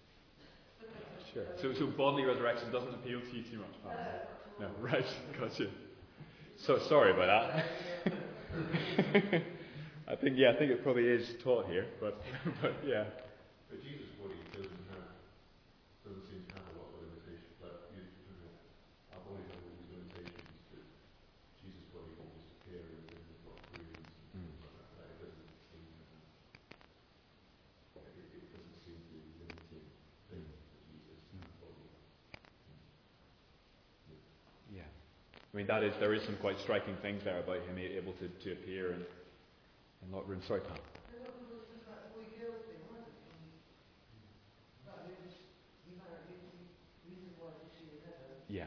Sure. 1.33 1.49
So, 1.59 1.75
so 1.75 1.84
bodily 1.97 2.25
resurrection 2.25 2.71
doesn't 2.73 2.95
appeal 2.95 3.21
to 3.21 3.37
you 3.37 3.43
too 3.43 3.59
much? 3.59 3.97
No, 4.61 4.69
right. 4.81 5.07
Gotcha. 5.39 5.69
So 6.57 6.79
sorry 6.89 7.13
about 7.13 7.53
that. 8.05 8.13
I 10.07 10.15
think 10.17 10.37
yeah, 10.39 10.51
I 10.51 10.57
think 10.57 10.71
it 10.71 10.83
probably 10.85 11.09
is 11.09 11.35
taught 11.43 11.67
here, 11.67 11.87
but 12.01 12.21
but 12.63 12.75
yeah. 12.87 13.05
But 13.69 13.83
Jesus' 13.83 14.13
body 14.21 14.37
doesn't 14.55 14.85
have, 14.95 15.11
doesn't 16.07 16.23
seem 16.31 16.45
to 16.47 16.55
have 16.55 16.69
a 16.71 16.75
lot 16.79 16.93
of 16.95 17.03
limitations. 17.03 17.57
Like 17.59 17.73
you, 17.97 18.05
our 19.11 19.19
bodies 19.27 19.49
have 19.51 19.59
all 19.65 19.75
these 19.75 19.91
limitations. 19.91 20.45
That 20.71 20.87
Jesus' 21.59 21.89
body 21.91 22.15
can 22.15 22.29
just 22.31 22.47
appear 22.63 22.85
in 22.85 23.01
things 23.11 23.27
like 23.43 23.65
rooms 23.75 23.97
and 23.97 24.39
things 24.39 24.55
like 24.61 24.77
that. 24.77 24.93
Like, 24.95 25.19
it 25.19 25.19
doesn't 25.25 25.51
seem 25.73 25.83
to 25.89 26.05
have, 27.99 28.07
it, 28.07 28.29
it 28.39 28.47
doesn't 28.55 28.79
seem 28.87 29.01
to 29.01 29.09
be 29.09 29.19
a 29.19 29.35
limiting 29.41 29.89
thing 30.31 30.47
for 30.47 30.79
Jesus' 30.85 31.57
body. 31.59 31.81
Yeah. 34.71 34.87
I 35.55 35.57
mean 35.57 35.69
that 35.69 35.85
is 35.85 35.95
there 36.01 36.13
is 36.13 36.23
some 36.25 36.37
quite 36.39 36.59
striking 36.59 36.97
things 37.01 37.23
there 37.23 37.39
about 37.39 37.63
him 37.63 37.79
able 37.79 38.13
to, 38.15 38.27
to 38.27 38.53
appear 38.53 38.93
in 38.93 39.07
in 40.03 40.13
locked 40.13 40.29
rooms. 40.29 40.43
Sorry, 40.49 40.61
relationships. 40.61 40.83
Yeah. 48.49 48.67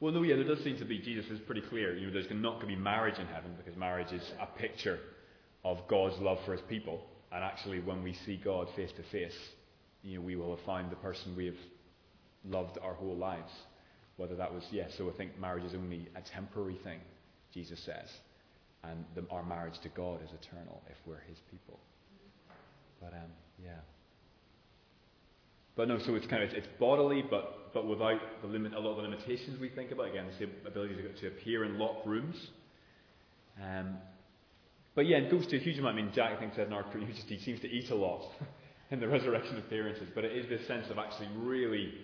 Well, 0.00 0.12
no, 0.12 0.22
yeah, 0.22 0.36
there 0.36 0.44
does 0.44 0.64
seem 0.64 0.76
to 0.78 0.84
be. 0.84 0.98
Jesus 0.98 1.30
is 1.30 1.38
pretty 1.40 1.60
clear. 1.60 1.96
You 1.96 2.06
know, 2.06 2.12
there's 2.12 2.26
not 2.30 2.54
going 2.54 2.68
to 2.68 2.74
be 2.74 2.76
marriage 2.76 3.18
in 3.18 3.26
heaven 3.26 3.54
because 3.56 3.78
marriage 3.78 4.12
is 4.12 4.32
a 4.40 4.46
picture 4.46 4.98
of 5.64 5.78
God's 5.88 6.18
love 6.18 6.38
for 6.44 6.52
His 6.52 6.62
people. 6.68 7.02
And 7.30 7.44
actually, 7.44 7.80
when 7.80 8.02
we 8.02 8.14
see 8.26 8.40
God 8.42 8.66
face 8.74 8.90
to 8.96 9.02
face, 9.12 9.36
you 10.02 10.16
know, 10.16 10.24
we 10.24 10.36
will 10.36 10.56
have 10.56 10.64
found 10.64 10.90
the 10.90 10.96
person 10.96 11.36
we 11.36 11.46
have 11.46 11.54
loved 12.44 12.78
our 12.82 12.94
whole 12.94 13.16
lives. 13.16 13.52
Whether 14.16 14.36
that 14.36 14.52
was 14.52 14.62
yes, 14.70 14.90
so 14.98 15.08
I 15.08 15.12
think 15.16 15.38
marriage 15.40 15.64
is 15.64 15.74
only 15.74 16.08
a 16.14 16.20
temporary 16.20 16.78
thing, 16.84 17.00
Jesus 17.54 17.82
says, 17.86 18.08
and 18.84 19.04
the, 19.14 19.24
our 19.30 19.42
marriage 19.42 19.80
to 19.82 19.88
God 19.88 20.20
is 20.22 20.30
eternal 20.30 20.82
if 20.90 20.96
we're 21.06 21.20
His 21.20 21.38
people. 21.50 21.78
But 23.00 23.14
um, 23.14 23.30
yeah. 23.64 23.80
But 25.74 25.88
no, 25.88 25.98
so 26.04 26.14
it's 26.14 26.26
kind 26.26 26.42
of 26.42 26.50
it's 26.50 26.66
bodily, 26.78 27.24
but 27.28 27.72
but 27.72 27.86
without 27.86 28.20
the 28.42 28.48
limit, 28.48 28.74
a 28.74 28.80
lot 28.80 28.90
of 28.90 28.96
the 28.96 29.02
limitations 29.02 29.58
we 29.58 29.70
think 29.70 29.90
about. 29.90 30.08
Again, 30.08 30.26
the 30.38 30.68
ability 30.68 30.96
to, 30.96 31.20
to 31.20 31.26
appear 31.28 31.64
in 31.64 31.78
locked 31.78 32.06
rooms. 32.06 32.36
Um, 33.62 33.96
but 34.94 35.06
yeah, 35.06 35.18
it 35.18 35.30
goes 35.30 35.46
to 35.46 35.56
a 35.56 35.60
huge 35.60 35.78
amount. 35.78 35.98
I 35.98 36.02
mean, 36.02 36.12
Jack 36.14 36.32
I 36.36 36.40
think 36.40 36.54
said 36.54 36.66
in 36.66 36.72
our 36.72 36.82
just 36.82 37.28
he 37.28 37.38
seems 37.38 37.60
to 37.60 37.68
eat 37.68 37.90
a 37.90 37.94
lot 37.94 38.22
in 38.90 39.00
the 39.00 39.08
resurrection 39.08 39.56
appearances. 39.58 40.08
But 40.14 40.24
it 40.24 40.36
is 40.36 40.48
this 40.48 40.66
sense 40.66 40.86
of 40.90 40.98
actually 40.98 41.28
really 41.36 41.94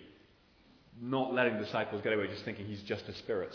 not 1.01 1.33
letting 1.33 1.57
disciples 1.57 2.01
get 2.03 2.13
away, 2.13 2.27
just 2.27 2.45
thinking 2.45 2.65
he's 2.65 2.83
just 2.83 3.03
a 3.07 3.13
spirit. 3.15 3.53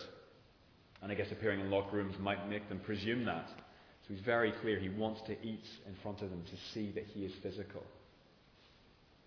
And 1.02 1.11
I 1.11 1.14
guess 1.14 1.31
appearing 1.33 1.61
in 1.61 1.70
locked 1.70 1.92
rooms 1.92 2.14
might 2.20 2.48
make 2.48 2.68
them 2.68 2.81
presume 2.81 3.24
that. 3.24 3.48
So 3.48 4.14
he's 4.14 4.22
very 4.24 4.52
clear. 4.61 4.78
He 4.78 4.88
wants 4.88 5.20
to 5.22 5.33
eat 5.33 5.64
in 5.87 5.94
front 6.02 6.22
of 6.22 6.31
them 6.31 6.42
to 6.44 6.57
see 6.72 6.92
that 6.92 7.05
he 7.07 7.24
is 7.24 7.33
physical. 7.42 7.83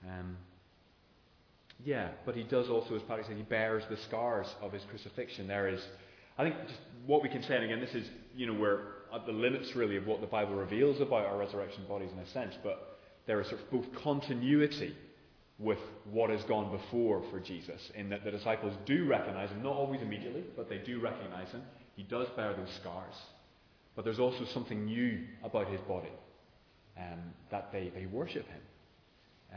Um, 0.03 0.37
yeah, 1.83 2.09
but 2.25 2.35
he 2.35 2.43
does 2.43 2.69
also, 2.69 2.95
as 2.95 3.01
Patrick 3.01 3.27
said, 3.27 3.37
he 3.37 3.43
bears 3.43 3.83
the 3.89 3.97
scars 4.07 4.47
of 4.61 4.71
his 4.71 4.83
crucifixion. 4.89 5.47
There 5.47 5.67
is, 5.67 5.81
I 6.37 6.43
think, 6.43 6.55
just 6.67 6.79
what 7.05 7.21
we 7.21 7.29
can 7.29 7.43
say, 7.43 7.55
and 7.55 7.65
again, 7.65 7.81
this 7.81 7.93
is, 7.93 8.07
you 8.35 8.47
know, 8.47 8.53
we're 8.53 8.81
at 9.13 9.25
the 9.25 9.31
limits 9.31 9.75
really 9.75 9.97
of 9.97 10.07
what 10.07 10.21
the 10.21 10.27
Bible 10.27 10.55
reveals 10.55 11.01
about 11.01 11.25
our 11.25 11.37
resurrection 11.37 11.85
bodies 11.87 12.09
in 12.13 12.19
a 12.19 12.27
sense, 12.27 12.53
but 12.63 12.97
there 13.27 13.41
is 13.41 13.49
sort 13.49 13.61
of 13.61 13.71
both 13.71 13.85
continuity 14.03 14.95
with 15.57 15.79
what 16.11 16.29
has 16.29 16.43
gone 16.43 16.71
before 16.71 17.23
for 17.31 17.39
Jesus, 17.39 17.79
in 17.95 18.09
that 18.09 18.23
the 18.23 18.31
disciples 18.31 18.73
do 18.85 19.05
recognize 19.05 19.49
him, 19.49 19.63
not 19.63 19.73
always 19.73 20.01
immediately, 20.01 20.43
but 20.55 20.69
they 20.69 20.79
do 20.79 20.99
recognize 20.99 21.49
him. 21.49 21.61
He 21.95 22.03
does 22.03 22.27
bear 22.35 22.53
those 22.53 22.73
scars. 22.81 23.13
But 23.95 24.03
there's 24.03 24.19
also 24.19 24.45
something 24.53 24.85
new 24.85 25.23
about 25.43 25.69
his 25.69 25.79
body, 25.81 26.11
um, 26.97 27.19
that 27.51 27.71
they, 27.71 27.91
they 27.95 28.05
worship 28.05 28.45
him. 28.47 28.61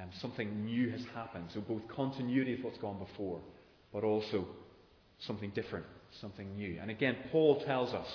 Um, 0.01 0.11
something 0.21 0.65
new 0.65 0.91
has 0.91 1.03
happened. 1.15 1.47
So 1.53 1.61
both 1.61 1.83
continuity 1.89 2.55
of 2.55 2.63
what's 2.63 2.79
gone 2.79 2.99
before, 2.99 3.41
but 3.93 4.05
also 4.05 4.47
something 5.27 5.51
different, 5.51 5.87
something 6.21 6.57
new. 6.57 6.79
And 6.81 6.91
again, 6.93 7.17
Paul 7.33 7.65
tells 7.65 7.93
us, 7.93 8.07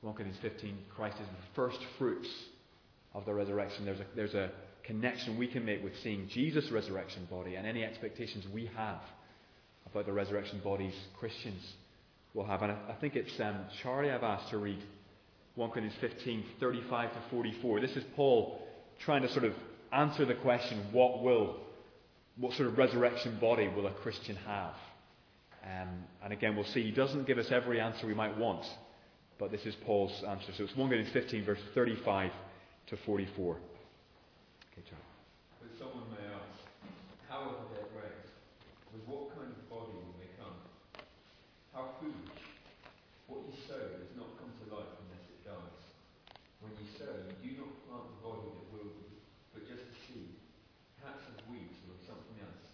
1 0.00 0.14
Corinthians 0.14 0.40
15, 0.42 0.78
Christ 0.96 1.16
is 1.20 1.26
the 1.26 1.54
first 1.54 1.78
fruits 1.98 2.28
of 3.14 3.24
the 3.24 3.34
resurrection. 3.34 3.84
There's 3.84 4.00
a, 4.00 4.06
there's 4.16 4.34
a 4.34 4.50
connection 4.88 5.38
we 5.38 5.46
can 5.46 5.64
make 5.64 5.84
with 5.84 5.92
seeing 6.02 6.26
Jesus' 6.28 6.70
resurrection 6.70 7.28
body 7.30 7.54
and 7.56 7.66
any 7.66 7.84
expectations 7.84 8.44
we 8.52 8.70
have 8.74 9.00
about 9.86 10.06
the 10.06 10.12
resurrection 10.12 10.60
bodies 10.64 10.94
Christians 11.20 11.62
will 12.32 12.46
have. 12.46 12.62
And 12.62 12.72
I, 12.72 12.76
I 12.88 12.94
think 12.94 13.14
it's 13.14 13.38
um, 13.38 13.58
Charlie 13.82 14.10
I've 14.10 14.22
asked 14.22 14.50
to 14.50 14.58
read 14.58 14.82
1 15.56 15.70
Corinthians 15.70 15.98
15, 16.00 16.42
35 16.58 17.12
to 17.12 17.18
44. 17.30 17.80
This 17.80 17.96
is 17.96 18.04
Paul 18.16 18.66
trying 19.04 19.22
to 19.22 19.32
sort 19.32 19.44
of 19.44 19.52
answer 19.92 20.24
the 20.24 20.34
question, 20.34 20.82
what 20.90 21.22
will, 21.22 21.56
what 22.38 22.54
sort 22.54 22.68
of 22.68 22.78
resurrection 22.78 23.38
body 23.38 23.68
will 23.68 23.86
a 23.86 23.92
Christian 23.92 24.36
have? 24.46 24.74
Um, 25.64 25.88
and 26.24 26.32
again, 26.32 26.56
we'll 26.56 26.64
see 26.64 26.82
he 26.82 26.92
doesn't 26.92 27.26
give 27.26 27.36
us 27.36 27.50
every 27.50 27.78
answer 27.78 28.06
we 28.06 28.14
might 28.14 28.38
want, 28.38 28.64
but 29.38 29.50
this 29.50 29.66
is 29.66 29.74
Paul's 29.84 30.24
answer. 30.26 30.52
So 30.56 30.64
it's 30.64 30.76
1 30.76 30.88
Corinthians 30.88 31.12
15, 31.12 31.44
verse 31.44 31.60
35 31.74 32.32
to 32.88 32.96
44. 33.04 33.58
Okay, 34.78 34.94
Charlie. 34.94 35.58
But 35.58 35.74
someone 35.74 36.06
may 36.14 36.22
ask, 36.30 36.62
how 37.26 37.50
are 37.50 37.66
the 37.66 37.82
dead 37.82 37.90
raised? 37.98 38.30
With 38.94 39.02
what 39.10 39.34
kind 39.34 39.50
of 39.50 39.66
body 39.66 39.90
will 39.90 40.14
they 40.22 40.30
come? 40.38 40.54
How 41.74 41.98
foolish. 41.98 42.46
What 43.26 43.42
you 43.50 43.58
sow 43.58 43.98
does 43.98 44.14
not 44.14 44.38
come 44.38 44.54
to 44.54 44.64
life 44.70 45.02
unless 45.02 45.26
it 45.34 45.42
dies. 45.42 45.82
When 46.62 46.78
you 46.78 46.86
sow, 46.94 47.10
you 47.42 47.58
do 47.58 47.66
not 47.66 47.74
plant 47.90 48.06
the 48.06 48.18
body 48.22 48.46
that 48.54 48.66
will 48.70 48.94
be, 49.02 49.18
but 49.50 49.66
just 49.66 49.82
a 49.82 49.94
seed, 50.06 50.38
perhaps 51.02 51.26
of 51.26 51.42
wheat 51.50 51.74
or 51.90 51.98
of 51.98 52.02
something 52.06 52.38
else. 52.38 52.70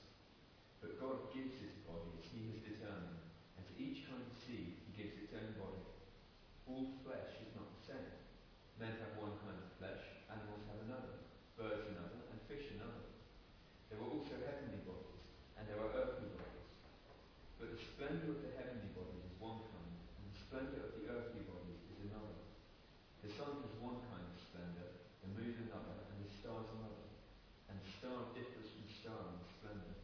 But 0.85 1.01
God 1.01 1.33
gives 1.33 1.57
this 1.57 1.73
body 1.89 2.21
as 2.21 2.29
He 2.29 2.53
has 2.53 2.61
determined, 2.69 3.25
and 3.57 3.65
to 3.65 3.73
each 3.81 4.05
kind 4.05 4.21
of 4.21 4.37
seed 4.45 4.77
He 4.77 4.93
gives 4.93 5.17
its 5.25 5.33
own 5.33 5.57
body. 5.57 5.89
All 6.69 6.85
flesh 7.01 7.33
is 7.41 7.57
not 7.57 7.73
the 7.81 7.97
same. 7.97 8.13
Men 8.77 8.93
have 9.01 9.17
one 9.17 9.41
kind 9.41 9.57
of 9.57 9.65
splendour 18.05 18.37
of 18.37 18.45
the 18.45 18.53
heavenly 18.61 18.93
bodies 18.93 19.25
is 19.25 19.33
one 19.41 19.65
kind, 19.73 19.97
and 20.21 20.29
the 20.29 20.37
splendour 20.37 20.93
of 20.93 20.93
the 20.93 21.09
earthly 21.09 21.41
bodies 21.49 21.81
is 21.89 22.05
another. 22.13 22.37
The 23.25 23.33
sun 23.33 23.65
has 23.65 23.75
one 23.81 23.97
kind 24.13 24.29
of 24.29 24.37
splendour, 24.45 24.93
the 25.25 25.31
moon 25.33 25.57
another, 25.67 26.05
and 26.13 26.21
the 26.21 26.29
stars 26.29 26.69
another. 26.77 27.09
And 27.73 27.81
the 27.81 27.89
star 27.97 28.29
differs 28.37 28.69
from 28.77 28.85
star 28.93 29.19
in 29.25 29.41
splendour. 29.57 29.99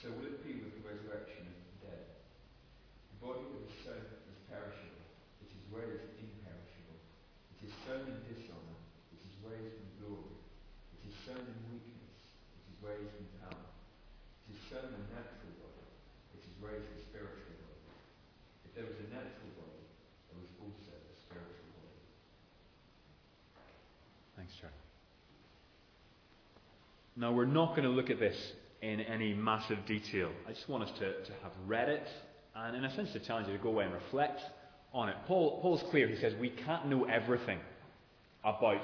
So 0.00 0.16
will 0.16 0.32
it 0.32 0.40
be 0.40 0.64
with 0.64 0.80
the 0.80 0.84
resurrection 0.88 1.44
of 1.44 1.60
the 1.60 1.76
dead? 1.92 2.24
The 3.12 3.18
body 3.20 3.44
that 3.44 3.62
is 3.68 3.76
sown 3.84 4.06
is 4.32 4.40
perishable, 4.48 5.06
it 5.44 5.52
is 5.52 5.64
raised 5.68 6.08
imperishable. 6.16 6.98
It 7.52 7.68
is 7.68 7.74
sown 7.84 8.00
in 8.10 8.16
dishonour, 8.32 8.80
it 9.12 9.20
is 9.20 9.34
raised 9.44 9.76
in 9.76 9.90
glory. 10.00 10.40
It 10.96 11.12
is 11.12 11.16
sown 11.20 11.44
in 11.44 11.58
weakness, 11.68 12.16
it 12.58 12.64
is 12.64 12.76
raised 12.80 13.12
in 13.20 13.28
power. 13.44 13.76
It 14.46 14.54
is 14.54 14.62
sown 14.70 14.94
a 14.94 15.02
natural 15.10 15.58
body, 15.58 15.90
it 16.38 16.42
is 16.46 16.54
raised 16.62 16.86
a 16.86 17.02
spiritual 17.02 17.58
body. 17.58 17.82
If 18.62 18.78
there 18.78 18.86
was 18.86 18.94
a 19.02 19.08
natural 19.10 19.50
body, 19.58 19.82
there 20.30 20.38
was 20.38 20.50
also 20.62 20.94
a 20.94 21.14
spiritual 21.18 21.66
body. 21.74 21.98
Thanks, 24.38 24.54
Charlie. 24.54 24.86
Now, 27.16 27.32
we're 27.32 27.46
not 27.46 27.70
going 27.70 27.84
to 27.84 27.88
look 27.88 28.10
at 28.10 28.20
this 28.20 28.36
in 28.82 29.00
any 29.00 29.32
massive 29.32 29.78
detail. 29.86 30.30
I 30.46 30.52
just 30.52 30.68
want 30.68 30.84
us 30.84 30.90
to, 30.98 31.24
to 31.24 31.32
have 31.42 31.52
read 31.66 31.88
it 31.88 32.06
and, 32.54 32.76
in 32.76 32.84
a 32.84 32.94
sense, 32.94 33.12
to 33.12 33.20
challenge 33.20 33.48
you 33.48 33.56
to 33.56 33.62
go 33.62 33.70
away 33.70 33.84
and 33.84 33.94
reflect 33.94 34.42
on 34.92 35.08
it. 35.08 35.16
Paul, 35.26 35.60
Paul's 35.62 35.82
clear. 35.90 36.08
He 36.08 36.16
says 36.16 36.34
we 36.38 36.50
can't 36.50 36.88
know 36.88 37.04
everything 37.04 37.58
about 38.44 38.82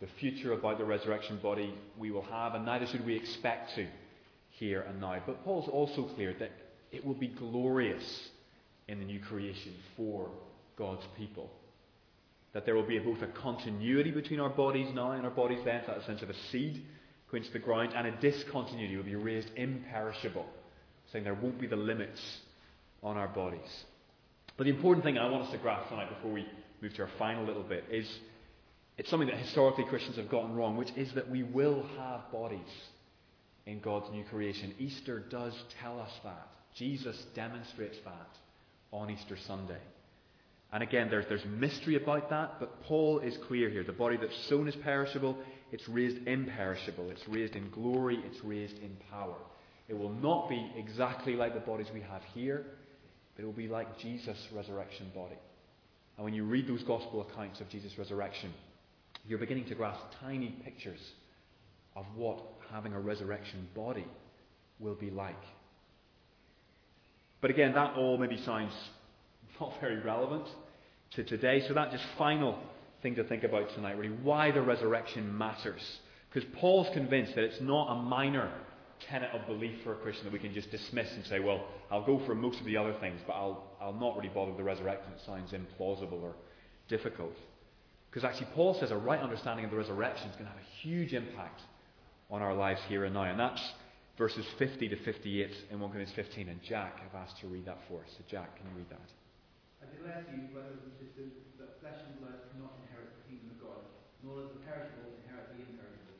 the 0.00 0.06
future, 0.20 0.52
about 0.52 0.78
the 0.78 0.84
resurrection 0.84 1.38
body 1.42 1.74
we 1.98 2.12
will 2.12 2.22
have, 2.22 2.54
and 2.54 2.64
neither 2.64 2.86
should 2.86 3.04
we 3.04 3.16
expect 3.16 3.74
to 3.74 3.86
here 4.50 4.82
and 4.82 5.00
now. 5.00 5.20
But 5.26 5.44
Paul's 5.44 5.68
also 5.68 6.04
clear 6.04 6.34
that 6.38 6.52
it 6.92 7.04
will 7.04 7.14
be 7.14 7.28
glorious 7.28 8.28
in 8.86 9.00
the 9.00 9.04
new 9.04 9.18
creation 9.18 9.74
for 9.96 10.28
God's 10.76 11.06
people. 11.16 11.50
That 12.52 12.64
there 12.64 12.76
will 12.76 12.86
be 12.86 12.98
both 12.98 13.22
a 13.22 13.28
continuity 13.28 14.12
between 14.12 14.38
our 14.38 14.50
bodies 14.50 14.94
now 14.94 15.12
and 15.12 15.24
our 15.24 15.30
bodies 15.30 15.60
then, 15.64 15.82
that 15.86 16.04
sense 16.04 16.22
of 16.22 16.30
a 16.30 16.34
seed 16.50 16.84
to 17.40 17.52
the 17.52 17.58
ground, 17.58 17.92
and 17.96 18.06
a 18.06 18.20
discontinuity 18.20 18.96
will 18.96 19.04
be 19.04 19.14
raised 19.14 19.48
imperishable, 19.56 20.46
saying 21.10 21.24
there 21.24 21.34
won't 21.34 21.60
be 21.60 21.66
the 21.66 21.76
limits 21.76 22.20
on 23.02 23.16
our 23.16 23.28
bodies. 23.28 23.84
But 24.56 24.64
the 24.64 24.70
important 24.70 25.04
thing 25.04 25.16
I 25.16 25.30
want 25.30 25.44
us 25.44 25.52
to 25.52 25.58
grasp 25.58 25.88
tonight 25.88 26.14
before 26.14 26.32
we 26.32 26.46
move 26.82 26.94
to 26.94 27.02
our 27.02 27.10
final 27.18 27.44
little 27.44 27.62
bit 27.62 27.84
is 27.90 28.06
it's 28.98 29.08
something 29.08 29.28
that 29.28 29.38
historically 29.38 29.84
Christians 29.84 30.16
have 30.16 30.28
gotten 30.28 30.54
wrong, 30.54 30.76
which 30.76 30.92
is 30.96 31.12
that 31.14 31.30
we 31.30 31.42
will 31.42 31.86
have 31.98 32.30
bodies 32.30 32.60
in 33.66 33.80
God's 33.80 34.10
new 34.12 34.24
creation. 34.24 34.74
Easter 34.78 35.20
does 35.20 35.54
tell 35.80 35.98
us 36.00 36.10
that. 36.24 36.48
Jesus 36.76 37.16
demonstrates 37.34 37.96
that 38.04 38.28
on 38.92 39.10
Easter 39.10 39.36
Sunday. 39.46 39.80
And 40.72 40.82
again, 40.82 41.08
there's, 41.10 41.26
there's 41.28 41.44
mystery 41.44 41.96
about 41.96 42.30
that, 42.30 42.58
but 42.58 42.82
Paul 42.84 43.20
is 43.20 43.36
clear 43.46 43.68
here. 43.68 43.84
The 43.84 43.92
body 43.92 44.16
that's 44.16 44.36
sown 44.48 44.68
is 44.68 44.76
perishable, 44.76 45.36
it's 45.72 45.88
raised 45.88 46.26
imperishable, 46.28 47.10
it's 47.10 47.26
raised 47.26 47.56
in 47.56 47.70
glory, 47.70 48.22
it's 48.26 48.44
raised 48.44 48.78
in 48.78 48.96
power. 49.10 49.36
It 49.88 49.98
will 49.98 50.12
not 50.12 50.48
be 50.48 50.70
exactly 50.76 51.34
like 51.34 51.54
the 51.54 51.60
bodies 51.60 51.88
we 51.92 52.02
have 52.02 52.22
here, 52.34 52.66
but 53.34 53.42
it 53.42 53.46
will 53.46 53.52
be 53.52 53.68
like 53.68 53.98
Jesus' 53.98 54.38
resurrection 54.54 55.10
body. 55.14 55.38
And 56.16 56.24
when 56.24 56.34
you 56.34 56.44
read 56.44 56.68
those 56.68 56.82
gospel 56.82 57.22
accounts 57.22 57.60
of 57.60 57.70
Jesus' 57.70 57.98
resurrection, 57.98 58.52
you're 59.26 59.38
beginning 59.38 59.66
to 59.66 59.74
grasp 59.74 60.02
tiny 60.20 60.54
pictures 60.62 61.00
of 61.96 62.04
what 62.14 62.38
having 62.70 62.92
a 62.92 63.00
resurrection 63.00 63.66
body 63.74 64.06
will 64.78 64.94
be 64.94 65.10
like. 65.10 65.42
But 67.40 67.50
again, 67.50 67.72
that 67.74 67.96
all 67.96 68.18
maybe 68.18 68.40
sounds 68.44 68.72
not 69.60 69.72
very 69.80 70.00
relevant 70.00 70.46
to 71.14 71.24
today. 71.24 71.64
So 71.66 71.74
that 71.74 71.90
just 71.90 72.04
final 72.18 72.58
thing 73.02 73.14
to 73.16 73.24
think 73.24 73.44
about 73.44 73.70
tonight, 73.74 73.98
really, 73.98 74.14
why 74.22 74.50
the 74.50 74.62
resurrection 74.62 75.36
matters. 75.36 75.82
Because 76.32 76.48
Paul's 76.58 76.88
convinced 76.94 77.34
that 77.34 77.44
it's 77.44 77.60
not 77.60 77.92
a 77.92 78.02
minor 78.02 78.50
tenet 79.10 79.30
of 79.34 79.46
belief 79.46 79.82
for 79.82 79.92
a 79.92 79.96
Christian 79.96 80.24
that 80.24 80.32
we 80.32 80.38
can 80.38 80.54
just 80.54 80.70
dismiss 80.70 81.10
and 81.12 81.26
say, 81.26 81.40
well, 81.40 81.64
I'll 81.90 82.06
go 82.06 82.24
for 82.24 82.34
most 82.34 82.60
of 82.60 82.66
the 82.66 82.76
other 82.76 82.94
things, 83.00 83.20
but 83.26 83.34
I'll, 83.34 83.64
I'll 83.80 83.92
not 83.92 84.16
really 84.16 84.28
bother 84.28 84.52
with 84.52 84.58
the 84.58 84.64
resurrection. 84.64 85.12
It 85.12 85.20
sounds 85.26 85.52
implausible 85.52 86.22
or 86.22 86.34
difficult. 86.88 87.34
Because 88.10 88.24
actually, 88.24 88.48
Paul 88.54 88.74
says 88.78 88.90
a 88.90 88.96
right 88.96 89.20
understanding 89.20 89.64
of 89.64 89.70
the 89.70 89.76
resurrection 89.76 90.28
is 90.28 90.36
going 90.36 90.44
to 90.44 90.52
have 90.52 90.60
a 90.60 90.86
huge 90.86 91.14
impact 91.14 91.60
on 92.30 92.42
our 92.42 92.54
lives 92.54 92.80
here 92.88 93.04
and 93.04 93.14
now. 93.14 93.24
And 93.24 93.38
that's 93.38 93.62
verses 94.18 94.44
50 94.58 94.88
to 94.88 94.96
58 95.04 95.50
in 95.70 95.80
1 95.80 95.90
Corinthians 95.90 96.14
15. 96.14 96.48
And 96.48 96.62
Jack, 96.62 97.00
I've 97.04 97.14
asked 97.14 97.40
to 97.40 97.48
read 97.48 97.66
that 97.66 97.78
for 97.88 98.00
us. 98.00 98.10
So, 98.16 98.24
Jack, 98.28 98.56
can 98.56 98.66
you 98.70 98.76
read 98.76 98.90
that? 98.90 99.21
Declare 99.92 100.24
to 100.24 100.32
you, 100.32 100.48
brothers 100.56 100.80
and 100.88 100.96
sisters, 100.96 101.36
that 101.60 101.76
flesh 101.84 102.00
and 102.08 102.16
blood 102.16 102.48
cannot 102.48 102.80
inherit 102.80 103.12
the 103.12 103.28
kingdom 103.28 103.52
of 103.54 103.58
God, 103.60 103.82
nor 104.24 104.40
does 104.40 104.56
the 104.56 104.64
perishable 104.64 105.20
inherit 105.20 105.52
the 105.52 105.68
imperishable. 105.68 106.16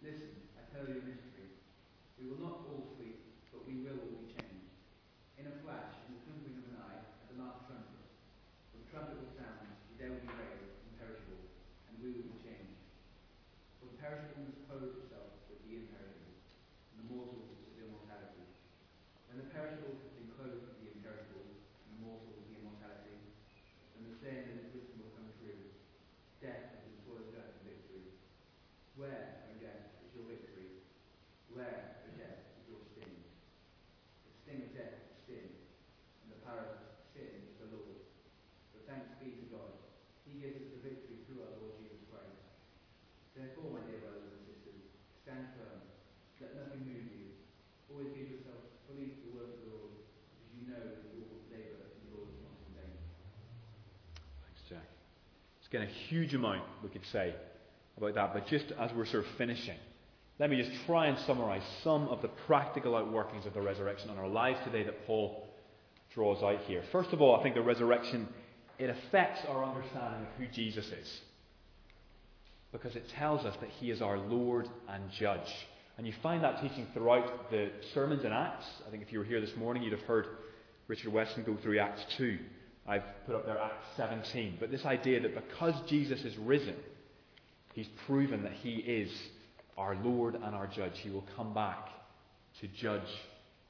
Listen, 0.00 0.32
I 0.56 0.64
tell 0.72 0.88
you 0.88 1.04
a 1.04 1.04
mystery. 1.04 1.60
We 2.16 2.32
will 2.32 2.40
not 2.40 2.64
all 2.66 2.96
sleep, 2.96 3.20
but 3.52 3.68
we 3.68 3.84
will 3.84 4.00
all 4.00 4.24
be 4.24 4.32
changed. 4.32 4.72
In 5.36 5.44
a 5.44 5.54
flash, 5.60 5.92
in 6.08 6.16
the 6.16 6.20
twinkling 6.24 6.56
of 6.56 6.72
an 6.72 6.80
eye, 6.88 7.04
at 7.04 7.26
the 7.28 7.36
last 7.36 7.68
trumpet. 7.68 8.00
When 8.72 8.80
the 8.80 8.88
trumpet 8.88 9.20
will 9.20 9.34
sound, 9.36 9.76
the 9.92 9.94
dead 10.00 10.16
will 10.16 10.24
be 10.24 10.32
raised, 10.32 10.80
imperishable, 10.88 11.52
and 11.92 12.00
we 12.00 12.16
will 12.16 12.32
be 12.32 12.40
changed. 12.40 12.80
For 13.76 13.92
the 13.92 14.00
perishable 14.00 14.48
must 14.48 14.64
clothe 14.64 15.04
itself 15.04 15.44
with 15.52 15.60
the 15.68 15.84
imperishable, 15.84 16.32
and 16.96 16.96
the 17.04 17.06
mortal 17.12 17.44
with 17.60 17.76
immortality. 17.76 18.48
When 19.28 19.44
the 19.44 19.52
perishable 19.52 20.00
has 20.00 20.10
been 20.16 20.32
clothed 20.32 20.64
with 20.64 20.80
the 20.80 20.96
imperishable, 20.96 21.44
and 21.44 21.90
the 21.92 22.00
mortal 22.02 22.32
with 22.32 22.48
the 22.48 22.56
immortality, 22.56 23.20
then 23.92 24.08
the 24.08 24.16
saying 24.20 24.44
that 24.48 24.56
is 24.64 24.68
written 24.72 24.96
will 25.00 25.12
come 25.16 25.28
true. 25.40 25.72
Death 26.40 26.72
has 26.72 26.80
been 26.84 26.96
swallowed 27.04 27.36
up 27.36 27.60
in 27.60 27.72
victory. 27.76 28.16
Where, 28.96 29.44
O 29.48 29.56
death, 29.60 30.00
is 30.04 30.12
your 30.16 30.28
victory? 30.28 30.84
Where, 31.52 32.00
O 32.04 32.08
death, 32.16 32.52
is 32.60 32.64
your 32.68 32.80
sting? 32.92 33.16
The 34.24 34.32
sting 34.44 34.60
of 34.68 34.72
death 34.76 34.94
is 35.04 35.16
sin, 35.24 35.48
and 36.24 36.28
the 36.32 36.40
power 36.44 36.76
of 36.76 37.00
sin 37.16 37.28
is 37.44 37.56
the 37.60 37.68
Lord. 37.72 38.04
But 38.72 38.84
thanks 38.84 39.16
be 39.20 39.36
to 39.40 39.46
God. 39.52 39.72
He 40.28 40.36
gives 40.40 40.60
us 40.60 40.68
the 40.76 40.80
victory 40.84 41.24
through 41.24 41.44
our 41.44 41.56
Lord 41.56 41.80
Jesus 41.80 42.04
Christ. 42.12 42.40
Therefore, 43.32 43.80
my 43.80 43.82
dear 43.88 44.04
brothers 44.04 44.32
and 44.32 44.44
sisters, 44.44 44.84
stand 45.24 45.56
firm. 45.56 45.80
Let 46.40 46.52
nothing 46.56 46.84
move 46.84 47.08
you. 47.08 47.40
Always 47.88 48.12
give 48.12 48.28
yourselves 48.28 48.68
fully 48.84 49.16
to 49.16 49.20
the 49.24 49.32
work 49.32 49.56
of 49.56 49.60
the 49.64 49.72
Lord, 49.72 49.92
because 49.96 50.52
you 50.52 50.68
know 50.68 50.84
that 50.84 51.08
your 51.16 51.40
labour 51.48 51.88
in 51.96 52.00
the 52.04 52.10
Lord 52.12 52.28
is 52.36 52.40
not 52.44 52.60
in 52.68 52.70
vain. 52.76 52.96
Thanks, 54.44 54.62
Jack. 54.68 54.88
It's 55.58 55.65
again 55.76 55.88
a 55.88 56.08
huge 56.08 56.34
amount 56.34 56.62
we 56.82 56.88
could 56.88 57.04
say 57.12 57.34
about 57.96 58.14
that, 58.14 58.34
but 58.34 58.46
just 58.46 58.66
as 58.78 58.90
we're 58.94 59.06
sort 59.06 59.24
of 59.24 59.30
finishing, 59.38 59.76
let 60.38 60.50
me 60.50 60.62
just 60.62 60.70
try 60.86 61.06
and 61.06 61.18
summarize 61.26 61.62
some 61.82 62.08
of 62.08 62.20
the 62.22 62.28
practical 62.46 62.92
outworkings 62.92 63.46
of 63.46 63.54
the 63.54 63.60
resurrection 63.60 64.10
on 64.10 64.18
our 64.18 64.28
lives 64.28 64.58
today 64.64 64.84
that 64.84 65.06
Paul 65.06 65.46
draws 66.14 66.42
out 66.42 66.60
here. 66.66 66.82
First 66.92 67.10
of 67.10 67.20
all, 67.20 67.38
I 67.38 67.42
think 67.42 67.54
the 67.54 67.62
resurrection 67.62 68.28
it 68.78 68.90
affects 68.90 69.40
our 69.48 69.64
understanding 69.64 70.20
of 70.20 70.28
who 70.38 70.46
Jesus 70.48 70.84
is. 70.86 71.20
Because 72.72 72.94
it 72.94 73.08
tells 73.16 73.46
us 73.46 73.56
that 73.60 73.70
he 73.70 73.90
is 73.90 74.02
our 74.02 74.18
Lord 74.18 74.68
and 74.88 75.04
Judge. 75.18 75.48
And 75.96 76.06
you 76.06 76.12
find 76.22 76.44
that 76.44 76.60
teaching 76.60 76.86
throughout 76.92 77.50
the 77.50 77.70
sermons 77.94 78.24
in 78.24 78.32
Acts. 78.32 78.66
I 78.86 78.90
think 78.90 79.02
if 79.02 79.10
you 79.10 79.18
were 79.18 79.24
here 79.24 79.40
this 79.40 79.56
morning, 79.56 79.82
you'd 79.82 79.94
have 79.94 80.02
heard 80.02 80.26
Richard 80.88 81.10
Weston 81.10 81.44
go 81.44 81.56
through 81.62 81.78
Acts 81.78 82.02
2. 82.18 82.38
I've 82.88 83.02
put 83.26 83.34
up 83.34 83.46
there 83.46 83.58
Acts 83.58 83.86
17. 83.96 84.58
But 84.60 84.70
this 84.70 84.84
idea 84.84 85.20
that 85.20 85.34
because 85.34 85.74
Jesus 85.88 86.22
is 86.24 86.36
risen, 86.38 86.76
he's 87.74 87.88
proven 88.06 88.42
that 88.44 88.52
he 88.52 88.76
is 88.76 89.10
our 89.76 89.96
Lord 89.96 90.34
and 90.34 90.54
our 90.54 90.66
Judge. 90.66 90.98
He 91.02 91.10
will 91.10 91.26
come 91.36 91.52
back 91.52 91.88
to 92.60 92.68
judge 92.68 93.02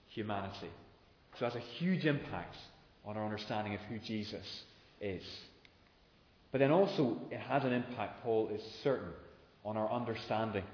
humanity. 0.09 0.71
So 1.39 1.45
that's 1.45 1.57
a 1.57 1.61
huge 1.79 2.05
impact 2.05 2.57
on 3.05 3.17
our 3.17 3.25
understanding 3.25 3.75
of 3.75 3.81
who 3.83 3.99
Jesus 3.99 4.47
is. 5.01 5.23
But 6.53 6.59
then 6.59 6.71
also, 6.71 7.19
it 7.31 7.41
has 7.41 7.65
an 7.65 7.73
impact, 7.73 8.23
Paul 8.23 8.49
is 8.49 8.63
certain, 8.83 9.11
on 9.65 9.77
our 9.77 9.91
understanding 9.91 10.65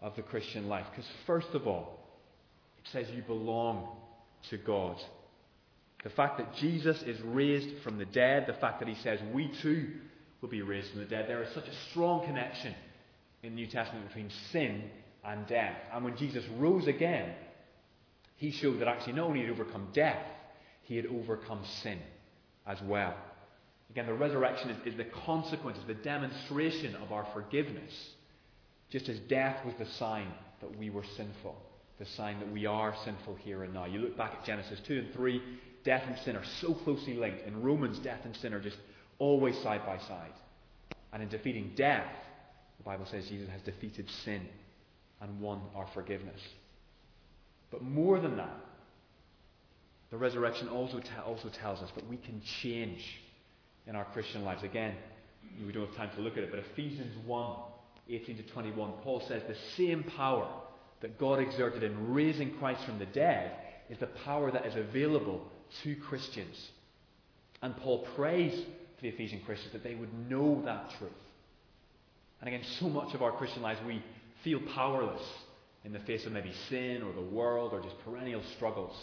of 0.00 0.16
the 0.16 0.22
Christian 0.22 0.68
life. 0.68 0.86
Because, 0.90 1.10
first 1.26 1.48
of 1.52 1.66
all, 1.66 1.98
it 2.82 2.90
says 2.90 3.06
you 3.14 3.22
belong 3.22 3.88
to 4.48 4.56
God. 4.56 4.96
The 6.02 6.10
fact 6.10 6.38
that 6.38 6.54
Jesus 6.56 7.02
is 7.02 7.20
raised 7.20 7.82
from 7.82 7.98
the 7.98 8.06
dead, 8.06 8.46
the 8.46 8.54
fact 8.54 8.80
that 8.80 8.88
he 8.88 8.94
says 9.02 9.20
we 9.32 9.48
too 9.62 9.88
will 10.40 10.48
be 10.48 10.62
raised 10.62 10.90
from 10.90 11.00
the 11.00 11.06
dead, 11.06 11.26
there 11.28 11.42
is 11.42 11.52
such 11.52 11.68
a 11.68 11.74
strong 11.90 12.24
connection 12.24 12.74
in 13.42 13.50
the 13.50 13.56
New 13.56 13.66
Testament 13.66 14.06
between 14.08 14.30
sin 14.50 14.84
and 15.24 15.46
death. 15.46 15.76
And 15.92 16.04
when 16.04 16.16
Jesus 16.16 16.44
rose 16.56 16.86
again, 16.86 17.34
he 18.36 18.50
showed 18.50 18.80
that 18.80 18.88
actually 18.88 19.14
not 19.14 19.26
only 19.26 19.42
had 19.42 19.50
overcome 19.50 19.88
death, 19.92 20.24
he 20.82 20.96
had 20.96 21.06
overcome 21.06 21.62
sin 21.82 21.98
as 22.66 22.80
well. 22.82 23.14
Again, 23.90 24.06
the 24.06 24.14
resurrection 24.14 24.70
is, 24.70 24.92
is 24.92 24.96
the 24.96 25.04
consequence, 25.04 25.76
is 25.78 25.84
the 25.86 25.94
demonstration 25.94 26.94
of 26.96 27.12
our 27.12 27.26
forgiveness. 27.34 27.92
Just 28.88 29.08
as 29.08 29.18
death 29.20 29.64
was 29.64 29.74
the 29.78 29.86
sign 29.98 30.28
that 30.60 30.78
we 30.78 30.90
were 30.90 31.04
sinful, 31.16 31.56
the 32.00 32.06
sign 32.06 32.40
that 32.40 32.50
we 32.50 32.64
are 32.64 32.94
sinful 33.04 33.36
here 33.44 33.62
and 33.62 33.74
now. 33.74 33.84
You 33.84 34.00
look 34.00 34.16
back 34.16 34.32
at 34.32 34.44
Genesis 34.44 34.80
2 34.86 34.98
and 34.98 35.12
3, 35.12 35.42
death 35.84 36.02
and 36.06 36.18
sin 36.20 36.34
are 36.34 36.44
so 36.62 36.72
closely 36.72 37.12
linked. 37.12 37.46
In 37.46 37.62
Romans, 37.62 37.98
death 37.98 38.20
and 38.24 38.34
sin 38.34 38.54
are 38.54 38.60
just 38.60 38.78
always 39.18 39.56
side 39.58 39.84
by 39.84 39.98
side. 39.98 40.32
And 41.12 41.22
in 41.22 41.28
defeating 41.28 41.72
death, 41.76 42.10
the 42.78 42.84
Bible 42.84 43.04
says 43.10 43.28
Jesus 43.28 43.50
has 43.50 43.60
defeated 43.60 44.08
sin 44.24 44.48
and 45.20 45.40
won 45.42 45.60
our 45.76 45.86
forgiveness. 45.92 46.40
But 47.70 47.82
more 47.82 48.18
than 48.18 48.38
that, 48.38 48.56
the 50.10 50.16
resurrection 50.16 50.68
also, 50.68 51.02
also 51.26 51.50
tells 51.50 51.80
us 51.80 51.90
that 51.96 52.08
we 52.08 52.16
can 52.16 52.40
change 52.62 53.04
in 53.86 53.94
our 53.94 54.06
Christian 54.06 54.42
lives. 54.42 54.62
Again, 54.62 54.94
we 55.66 55.70
don't 55.70 55.86
have 55.86 55.96
time 55.96 56.10
to 56.16 56.22
look 56.22 56.38
at 56.38 56.44
it, 56.44 56.50
but 56.50 56.60
Ephesians 56.60 57.14
1 57.26 57.56
18 58.08 58.38
to 58.38 58.42
21, 58.42 58.92
Paul 59.04 59.22
says 59.28 59.42
the 59.46 59.54
same 59.76 60.02
power 60.02 60.48
that 61.00 61.18
God 61.18 61.38
exerted 61.38 61.82
in 61.82 62.12
raising 62.12 62.56
Christ 62.58 62.84
from 62.84 62.98
the 62.98 63.06
dead 63.06 63.52
is 63.88 63.98
the 63.98 64.06
power 64.06 64.50
that 64.50 64.66
is 64.66 64.76
available 64.76 65.46
to 65.82 65.96
Christians. 65.96 66.70
And 67.62 67.76
Paul 67.76 68.06
prays 68.16 68.54
for 68.96 69.02
the 69.02 69.08
Ephesian 69.08 69.40
Christians 69.44 69.72
that 69.72 69.82
they 69.84 69.94
would 69.94 70.30
know 70.30 70.62
that 70.64 70.90
truth. 70.98 71.12
And 72.40 72.48
again, 72.48 72.64
so 72.78 72.88
much 72.88 73.14
of 73.14 73.22
our 73.22 73.32
Christian 73.32 73.62
lives 73.62 73.80
we 73.86 74.02
feel 74.44 74.60
powerless 74.74 75.22
in 75.84 75.92
the 75.92 76.00
face 76.00 76.26
of 76.26 76.32
maybe 76.32 76.52
sin 76.68 77.02
or 77.02 77.12
the 77.12 77.34
world 77.34 77.72
or 77.72 77.80
just 77.80 77.98
perennial 78.04 78.42
struggles. 78.56 78.96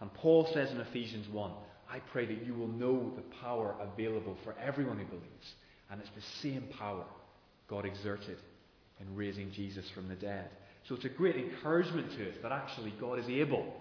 And 0.00 0.12
Paul 0.14 0.48
says 0.52 0.70
in 0.70 0.80
Ephesians 0.80 1.28
1 1.28 1.50
I 1.90 2.00
pray 2.12 2.26
that 2.26 2.44
you 2.44 2.54
will 2.54 2.68
know 2.68 3.12
the 3.14 3.22
power 3.42 3.74
available 3.80 4.36
for 4.42 4.54
everyone 4.58 4.98
who 4.98 5.04
believes. 5.04 5.54
And 5.90 6.00
it's 6.00 6.10
the 6.10 6.48
same 6.48 6.64
power 6.78 7.04
God 7.68 7.84
exerted 7.84 8.38
in 9.00 9.14
raising 9.14 9.52
Jesus 9.52 9.88
from 9.94 10.08
the 10.08 10.14
dead. 10.14 10.48
So 10.88 10.94
it's 10.94 11.04
a 11.04 11.10
great 11.10 11.36
encouragement 11.36 12.10
to 12.12 12.28
us 12.28 12.34
that 12.42 12.52
actually 12.52 12.92
God 13.00 13.18
is 13.18 13.28
able 13.28 13.74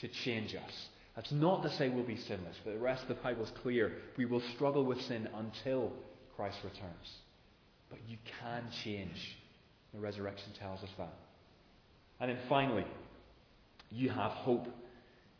to 0.00 0.08
change 0.08 0.54
us. 0.54 0.88
That's 1.14 1.32
not 1.32 1.62
to 1.62 1.70
say 1.76 1.88
we'll 1.88 2.04
be 2.04 2.16
sinless, 2.16 2.56
but 2.64 2.74
the 2.74 2.80
rest 2.80 3.02
of 3.02 3.08
the 3.08 3.14
Bible 3.14 3.44
is 3.44 3.52
clear. 3.62 3.92
We 4.16 4.24
will 4.24 4.42
struggle 4.54 4.84
with 4.84 5.00
sin 5.02 5.28
until 5.36 5.92
Christ 6.36 6.58
returns. 6.64 7.18
But 7.88 7.98
you 8.08 8.16
can 8.40 8.64
change. 8.84 9.36
The 9.92 10.00
resurrection 10.00 10.52
tells 10.58 10.82
us 10.82 10.90
that. 10.98 11.14
And 12.20 12.30
then 12.30 12.38
finally, 12.48 12.86
you 13.90 14.10
have 14.10 14.30
hope 14.32 14.66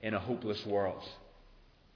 in 0.03 0.15
a 0.15 0.19
hopeless 0.19 0.65
world. 0.67 1.03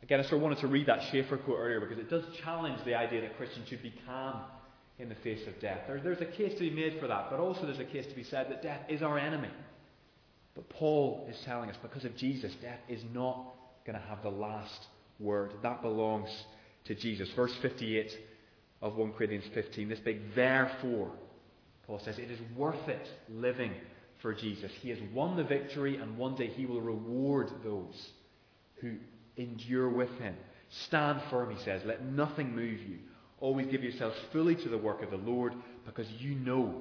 Again, 0.02 0.20
I 0.20 0.22
sort 0.24 0.34
of 0.34 0.42
wanted 0.42 0.58
to 0.58 0.66
read 0.66 0.86
that 0.86 1.00
Schaeffer 1.10 1.38
quote 1.38 1.58
earlier 1.58 1.80
because 1.80 1.98
it 1.98 2.10
does 2.10 2.24
challenge 2.42 2.78
the 2.84 2.94
idea 2.94 3.22
that 3.22 3.36
Christians 3.36 3.68
should 3.68 3.82
be 3.82 3.94
calm 4.06 4.42
in 4.98 5.08
the 5.08 5.14
face 5.16 5.46
of 5.46 5.60
death. 5.60 5.80
There, 5.86 6.00
there's 6.00 6.20
a 6.20 6.26
case 6.26 6.54
to 6.54 6.60
be 6.60 6.70
made 6.70 7.00
for 7.00 7.08
that, 7.08 7.28
but 7.30 7.40
also 7.40 7.66
there's 7.66 7.80
a 7.80 7.84
case 7.84 8.06
to 8.06 8.14
be 8.14 8.24
said 8.24 8.50
that 8.50 8.62
death 8.62 8.80
is 8.88 9.02
our 9.02 9.18
enemy. 9.18 9.50
But 10.54 10.68
Paul 10.68 11.26
is 11.28 11.36
telling 11.44 11.68
us 11.68 11.76
because 11.82 12.04
of 12.04 12.16
Jesus, 12.16 12.52
death 12.62 12.78
is 12.88 13.02
not 13.12 13.44
going 13.86 13.98
to 13.98 14.06
have 14.06 14.22
the 14.22 14.30
last 14.30 14.86
word. 15.18 15.52
That 15.62 15.82
belongs 15.82 16.30
to 16.86 16.94
Jesus. 16.94 17.28
Verse 17.34 17.54
58 17.60 18.16
of 18.82 18.96
1 18.96 19.12
Corinthians 19.14 19.44
15, 19.52 19.88
this 19.88 19.98
big 20.00 20.34
therefore, 20.34 21.10
Paul 21.86 22.00
says, 22.04 22.18
it 22.18 22.30
is 22.30 22.38
worth 22.56 22.88
it 22.88 23.08
living 23.30 23.72
for 24.22 24.32
Jesus. 24.32 24.70
He 24.80 24.90
has 24.90 24.98
won 25.12 25.36
the 25.36 25.44
victory, 25.44 25.96
and 25.96 26.16
one 26.16 26.34
day 26.34 26.48
he 26.48 26.66
will 26.66 26.80
reward 26.80 27.50
those 27.64 28.10
who 28.80 28.96
endure 29.36 29.88
with 29.88 30.10
him. 30.18 30.34
Stand 30.86 31.20
firm, 31.30 31.54
he 31.54 31.62
says. 31.64 31.82
Let 31.84 32.04
nothing 32.04 32.54
move 32.54 32.80
you. 32.80 32.98
Always 33.44 33.66
give 33.66 33.82
yourselves 33.84 34.16
fully 34.32 34.54
to 34.54 34.70
the 34.70 34.78
work 34.78 35.02
of 35.02 35.10
the 35.10 35.18
Lord, 35.18 35.52
because 35.84 36.06
you 36.18 36.34
know 36.34 36.80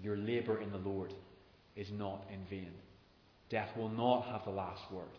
your 0.00 0.16
labour 0.16 0.60
in 0.60 0.70
the 0.70 0.78
Lord 0.78 1.12
is 1.74 1.88
not 1.90 2.22
in 2.32 2.38
vain. 2.48 2.70
Death 3.50 3.70
will 3.76 3.88
not 3.88 4.24
have 4.26 4.44
the 4.44 4.52
last 4.52 4.82
word, 4.92 5.10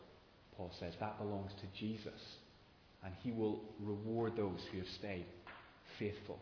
Paul 0.55 0.71
says. 0.79 0.93
That 1.01 1.17
belongs 1.17 1.51
to 1.59 1.77
Jesus. 1.77 2.21
And 3.03 3.13
he 3.21 3.31
will 3.31 3.59
reward 3.81 4.37
those 4.37 4.61
who 4.71 4.77
have 4.77 4.87
stayed 4.97 5.25
faithful 5.99 6.39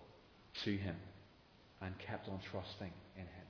to 0.63 0.77
him 0.77 0.95
and 1.81 1.95
kept 1.97 2.29
on 2.29 2.39
trusting 2.51 2.93
in 3.15 3.23
him. 3.23 3.47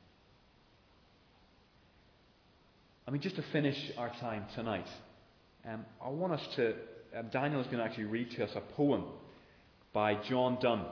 I 3.06 3.12
mean, 3.12 3.22
just 3.22 3.36
to 3.36 3.44
finish 3.52 3.76
our 3.98 4.12
time 4.22 4.46
tonight, 4.56 4.88
um, 5.70 5.84
I 6.02 6.08
want 6.08 6.32
us 6.32 6.48
to. 6.56 6.74
Um, 7.20 7.28
Daniel 7.34 7.60
is 7.60 7.68
going 7.68 7.80
to 7.80 7.84
actually 7.84 8.06
read 8.06 8.32
to 8.38 8.46
us 8.46 8.52
a 8.56 8.62
poem 8.76 9.04
by 9.94 10.16
John 10.28 10.58
Donne, 10.60 10.86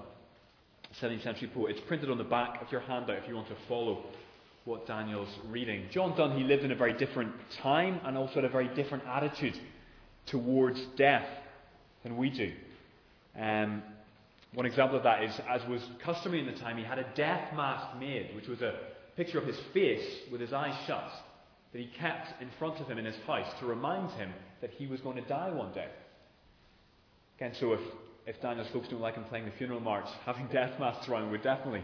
17th 1.02 1.24
century 1.24 1.50
poet. 1.54 1.72
It's 1.72 1.88
printed 1.88 2.12
on 2.12 2.18
the 2.18 2.24
back 2.24 2.62
of 2.62 2.72
your 2.72 2.82
handout 2.82 3.18
if 3.18 3.28
you 3.28 3.36
want 3.36 3.48
to 3.48 3.56
follow 3.68 4.04
what 4.66 4.86
Daniel's 4.86 5.34
reading. 5.50 5.86
John 5.92 6.16
Donne, 6.16 6.38
he 6.38 6.44
lived 6.44 6.64
in 6.64 6.72
a 6.72 6.76
very 6.76 6.94
different 6.94 7.34
time 7.64 8.00
and 8.06 8.16
also 8.16 8.36
had 8.36 8.46
a 8.46 8.50
very 8.50 8.68
different 8.76 9.04
attitude 9.08 9.60
towards 10.28 10.80
death 10.98 11.28
than 12.04 12.16
we 12.16 12.30
do. 12.30 12.54
Um, 13.40 13.82
one 14.54 14.66
example 14.66 14.98
of 14.98 15.04
that 15.04 15.24
is, 15.24 15.32
as 15.50 15.68
was 15.68 15.82
customary 16.04 16.42
in 16.42 16.46
the 16.46 16.60
time, 16.60 16.78
he 16.78 16.84
had 16.84 17.00
a 17.00 17.06
death 17.16 17.56
mask 17.56 17.98
made, 18.00 18.36
which 18.36 18.48
was 18.48 18.62
a 18.62 18.76
picture 19.16 19.40
of 19.40 19.48
his 19.48 19.58
face 19.74 20.06
with 20.32 20.42
his 20.42 20.54
eyes 20.54 20.76
shut, 20.86 21.10
that 21.72 21.80
he 21.80 21.90
kept 21.98 22.42
in 22.42 22.50
front 22.60 22.80
of 22.80 22.88
him 22.88 22.98
in 22.98 23.06
his 23.06 23.16
house 23.26 23.48
to 23.60 23.66
remind 23.66 24.12
him 24.12 24.32
that 24.60 24.72
he 24.72 24.88
was 24.88 25.00
going 25.02 25.16
to 25.16 25.28
die 25.28 25.50
one 25.50 25.74
day. 25.74 25.88
Again, 27.38 27.54
so 27.60 27.74
if, 27.74 27.80
if 28.32 28.39
Daniel's 28.39 28.70
folks 28.70 28.88
don't 28.88 29.02
like 29.02 29.15
him 29.15 29.26
playing 29.26 29.44
the 29.44 29.52
funeral 29.52 29.82
march, 29.82 30.08
having 30.26 30.48
death 30.48 30.80
masks 30.80 31.10
around 31.10 31.30
would 31.32 31.44
definitely 31.44 31.84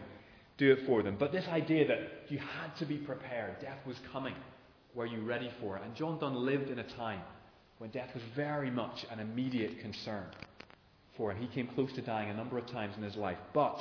do 0.57 0.71
it 0.71 0.85
for 0.85 1.03
them. 1.03 1.17
But 1.19 1.33
this 1.33 1.45
idea 1.49 1.85
that 1.89 1.99
you 2.29 2.37
had 2.37 2.73
to 2.77 2.85
be 2.85 2.95
prepared, 2.95 3.59
death 3.59 3.85
was 3.85 3.97
coming, 4.13 4.33
were 4.95 5.05
you 5.05 5.21
ready 5.21 5.51
for 5.59 5.75
it? 5.75 5.83
And 5.83 5.93
John 5.93 6.17
Donne 6.19 6.45
lived 6.45 6.69
in 6.69 6.79
a 6.79 6.89
time 6.95 7.19
when 7.79 7.89
death 7.89 8.09
was 8.13 8.23
very 8.33 8.71
much 8.71 9.05
an 9.11 9.19
immediate 9.19 9.81
concern 9.81 10.23
for 11.17 11.31
him. 11.31 11.37
He 11.37 11.47
came 11.47 11.67
close 11.67 11.91
to 11.93 12.01
dying 12.01 12.29
a 12.29 12.33
number 12.33 12.57
of 12.57 12.65
times 12.67 12.95
in 12.95 13.03
his 13.03 13.17
life. 13.17 13.37
But 13.53 13.79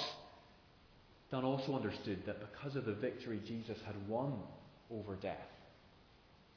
Donne 1.31 1.45
also 1.45 1.77
understood 1.77 2.19
that 2.27 2.41
because 2.41 2.75
of 2.75 2.85
the 2.85 2.95
victory 2.95 3.41
Jesus 3.47 3.79
had 3.87 3.95
won 4.09 4.35
over 4.91 5.15
death, 5.15 5.47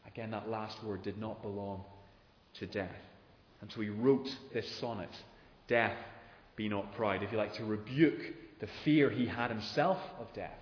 again, 0.08 0.32
that 0.32 0.50
last 0.50 0.84
word 0.84 1.04
did 1.04 1.20
not 1.20 1.44
belong 1.44 1.84
to 2.56 2.66
death. 2.66 2.90
And 3.62 3.72
so 3.72 3.82
he 3.82 3.90
wrote 3.90 4.28
this 4.54 4.68
sonnet, 4.80 5.10
Death, 5.70 5.96
be 6.56 6.68
not 6.68 6.92
proud, 6.96 7.22
if 7.22 7.32
you 7.32 7.38
like, 7.38 7.54
to 7.54 7.64
rebuke 7.64 8.34
the 8.60 8.68
fear 8.84 9.08
he 9.10 9.28
had 9.28 9.52
himself 9.52 10.00
of 10.20 10.34
death 10.34 10.58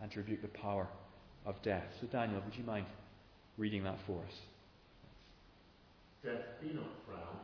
and 0.00 0.12
to 0.12 0.18
rebuke 0.20 0.42
the 0.42 0.48
power 0.48 0.86
of 1.46 1.60
death. 1.62 1.84
So, 1.98 2.06
Daniel, 2.06 2.42
would 2.44 2.54
you 2.54 2.62
mind 2.62 2.84
reading 3.56 3.82
that 3.84 3.98
for 4.06 4.20
us? 4.20 4.36
Death, 6.22 6.60
be 6.60 6.76
not 6.76 6.92
proud, 7.08 7.40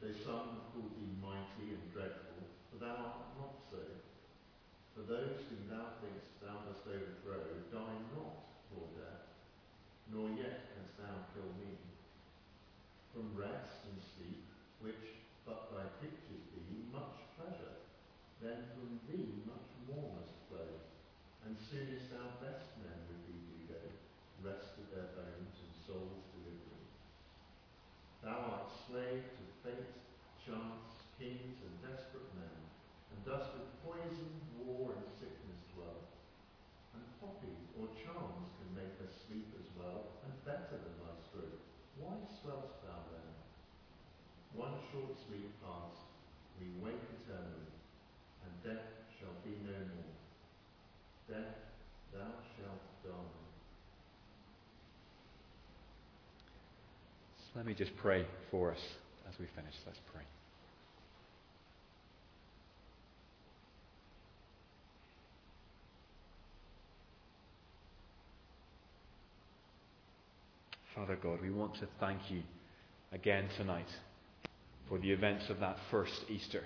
though 0.00 0.14
some 0.24 0.62
called 0.70 0.94
thee 0.96 1.12
mighty 1.20 1.74
and 1.74 1.82
dreadful, 1.92 2.46
for 2.70 2.78
thou 2.78 2.94
art 2.94 3.34
not 3.36 3.58
so. 3.68 3.82
For 4.94 5.02
those 5.02 5.42
whom 5.50 5.66
thou 5.66 5.98
thinkst 5.98 6.38
thou 6.40 6.62
must 6.70 6.86
overthrow 6.86 7.42
die 7.74 7.98
not, 8.14 8.38
Lord 8.70 8.94
death, 8.94 9.26
nor 10.14 10.30
yet 10.38 10.72
canst 10.78 10.94
thou 10.96 11.26
kill 11.34 11.50
me. 11.58 11.74
From 13.12 13.34
rest 13.34 13.82
and 13.90 13.98
sleep, 14.16 14.46
which 14.80 15.20
but 15.44 15.68
thy 15.76 15.84
pictures 16.00 16.48
be, 16.56 16.88
much 16.88 17.20
pleasure, 17.36 17.76
then 18.44 18.60
from 18.76 19.00
thee 19.08 19.40
much 19.48 19.72
more 19.88 20.20
must 20.20 20.36
flow. 20.52 20.68
And 21.48 21.56
soonest 21.56 22.12
thou 22.12 22.36
best 22.44 22.76
men 22.84 23.08
with 23.08 23.24
thee 23.24 23.40
do 23.48 23.72
go, 23.72 23.80
rested 24.44 24.92
their 24.92 25.16
bones 25.16 25.56
and 25.64 25.72
souls 25.88 26.28
delivering. 26.36 26.88
Thou 28.20 28.36
art 28.60 28.68
slave 28.68 29.24
to 29.24 29.44
fate, 29.64 29.96
chance, 30.44 31.08
kings, 31.16 31.56
and 31.64 31.74
desperate 31.80 32.28
men, 32.36 32.56
and 33.12 33.18
dost 33.24 33.56
with 33.56 33.72
poison, 33.80 34.28
war, 34.60 34.92
and 34.92 35.08
sickness 35.08 35.64
dwell. 35.72 36.04
And 36.92 37.04
poppy 37.24 37.56
or 37.80 37.88
charms 37.96 38.52
can 38.60 38.70
make 38.76 39.00
us 39.00 39.24
sleep 39.24 39.48
as 39.56 39.68
well, 39.80 40.20
and 40.24 40.32
better 40.44 40.76
than 40.76 40.96
thy 41.00 41.16
stroke. 41.24 41.64
Why 41.96 42.20
swell'st 42.28 42.84
thou 42.84 43.08
then? 43.08 43.32
One 44.52 44.76
short 44.92 45.16
sleep 45.16 45.48
past, 45.64 46.04
we 46.60 46.68
wake 46.80 47.04
eternally, 47.24 47.72
and 48.44 48.52
death 48.62 48.88
shall 49.18 49.36
be 49.44 49.56
no 49.64 49.72
more. 49.72 50.16
Death, 51.28 51.56
thou 52.12 52.40
shalt 52.54 52.84
die. 53.02 53.42
So 57.36 57.43
let 57.56 57.66
me 57.66 57.74
just 57.74 57.96
pray 57.96 58.26
for 58.50 58.72
us 58.72 58.80
as 59.28 59.38
we 59.38 59.46
finish. 59.54 59.74
Let's 59.86 60.00
pray. 60.12 60.22
Father 70.94 71.16
God, 71.20 71.40
we 71.42 71.50
want 71.50 71.74
to 71.76 71.88
thank 72.00 72.30
you 72.30 72.42
again 73.12 73.48
tonight 73.56 73.88
for 74.88 74.98
the 74.98 75.10
events 75.10 75.48
of 75.48 75.60
that 75.60 75.76
first 75.90 76.12
Easter 76.28 76.62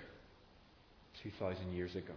2,000 1.23 1.71
years 1.73 1.95
ago. 1.95 2.13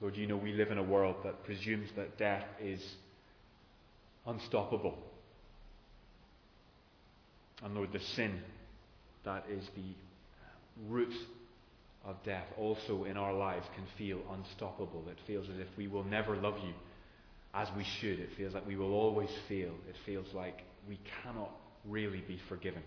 Lord, 0.00 0.16
you 0.16 0.26
know 0.26 0.36
we 0.36 0.52
live 0.52 0.70
in 0.70 0.78
a 0.78 0.82
world 0.82 1.16
that 1.24 1.44
presumes 1.44 1.88
that 1.96 2.18
death 2.18 2.44
is 2.62 2.80
unstoppable. 4.26 4.96
And 7.62 7.74
Lord, 7.74 7.92
the 7.92 8.00
sin 8.00 8.40
that 9.24 9.44
is 9.50 9.64
the 9.74 9.94
root 10.88 11.12
of 12.04 12.16
death 12.24 12.46
also 12.56 13.04
in 13.04 13.16
our 13.16 13.34
lives 13.34 13.66
can 13.74 13.84
feel 13.96 14.20
unstoppable. 14.32 15.04
It 15.10 15.18
feels 15.26 15.48
as 15.48 15.58
if 15.58 15.66
we 15.76 15.88
will 15.88 16.04
never 16.04 16.36
love 16.36 16.54
you 16.64 16.72
as 17.54 17.68
we 17.76 17.84
should. 18.00 18.20
It 18.20 18.30
feels 18.36 18.54
like 18.54 18.66
we 18.66 18.76
will 18.76 18.94
always 18.94 19.30
fail. 19.48 19.72
It 19.88 19.96
feels 20.06 20.26
like 20.34 20.62
we 20.88 20.98
cannot 21.22 21.50
really 21.84 22.22
be 22.26 22.38
forgiven 22.48 22.82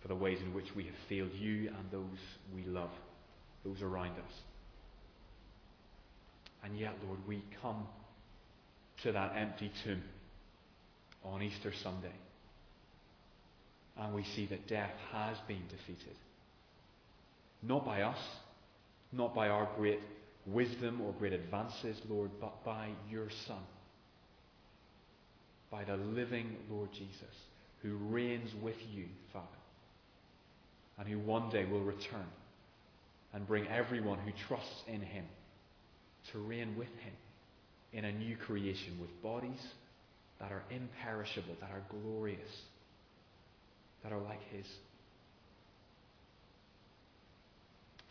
for 0.00 0.08
the 0.08 0.14
ways 0.14 0.38
in 0.40 0.54
which 0.54 0.74
we 0.74 0.84
have 0.84 0.94
failed 1.08 1.32
you 1.34 1.68
and 1.68 1.90
those 1.90 2.18
we 2.54 2.64
love, 2.64 2.90
those 3.64 3.82
around 3.82 4.12
us. 4.12 4.34
And 6.64 6.78
yet, 6.78 6.94
Lord, 7.06 7.18
we 7.26 7.42
come 7.60 7.86
to 9.02 9.12
that 9.12 9.34
empty 9.36 9.70
tomb 9.84 10.02
on 11.24 11.42
Easter 11.42 11.72
Sunday 11.82 12.12
and 14.00 14.14
we 14.14 14.24
see 14.34 14.46
that 14.46 14.66
death 14.66 14.92
has 15.12 15.36
been 15.46 15.62
defeated. 15.68 16.16
Not 17.62 17.84
by 17.84 18.02
us, 18.02 18.18
not 19.12 19.34
by 19.34 19.48
our 19.48 19.68
great 19.76 20.00
wisdom 20.46 21.00
or 21.02 21.12
great 21.12 21.34
advances, 21.34 22.00
Lord, 22.08 22.30
but 22.40 22.64
by 22.64 22.88
your 23.10 23.28
Son. 23.46 23.62
By 25.70 25.84
the 25.84 25.96
living 25.96 26.56
Lord 26.70 26.90
Jesus, 26.92 27.34
who 27.82 27.96
reigns 28.08 28.50
with 28.62 28.76
you, 28.92 29.04
Father, 29.32 29.46
and 30.98 31.06
who 31.06 31.18
one 31.18 31.50
day 31.50 31.66
will 31.66 31.82
return 31.84 32.26
and 33.34 33.46
bring 33.46 33.66
everyone 33.68 34.18
who 34.18 34.32
trusts 34.48 34.82
in 34.88 35.02
him 35.02 35.24
to 36.32 36.38
reign 36.38 36.74
with 36.76 36.88
him 36.88 37.14
in 37.92 38.04
a 38.04 38.12
new 38.12 38.36
creation 38.36 38.98
with 39.00 39.22
bodies 39.22 39.60
that 40.40 40.50
are 40.50 40.62
imperishable, 40.70 41.54
that 41.60 41.70
are 41.70 41.82
glorious, 42.02 42.50
that 44.02 44.12
are 44.12 44.20
like 44.20 44.40
his. 44.52 44.66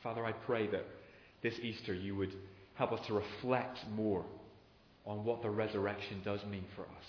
Father, 0.03 0.25
I 0.25 0.31
pray 0.31 0.67
that 0.67 0.85
this 1.43 1.55
Easter 1.61 1.93
you 1.93 2.15
would 2.15 2.33
help 2.75 2.91
us 2.93 3.05
to 3.07 3.13
reflect 3.13 3.79
more 3.95 4.23
on 5.05 5.25
what 5.25 5.41
the 5.41 5.49
resurrection 5.49 6.21
does 6.23 6.39
mean 6.45 6.65
for 6.75 6.83
us. 6.83 7.05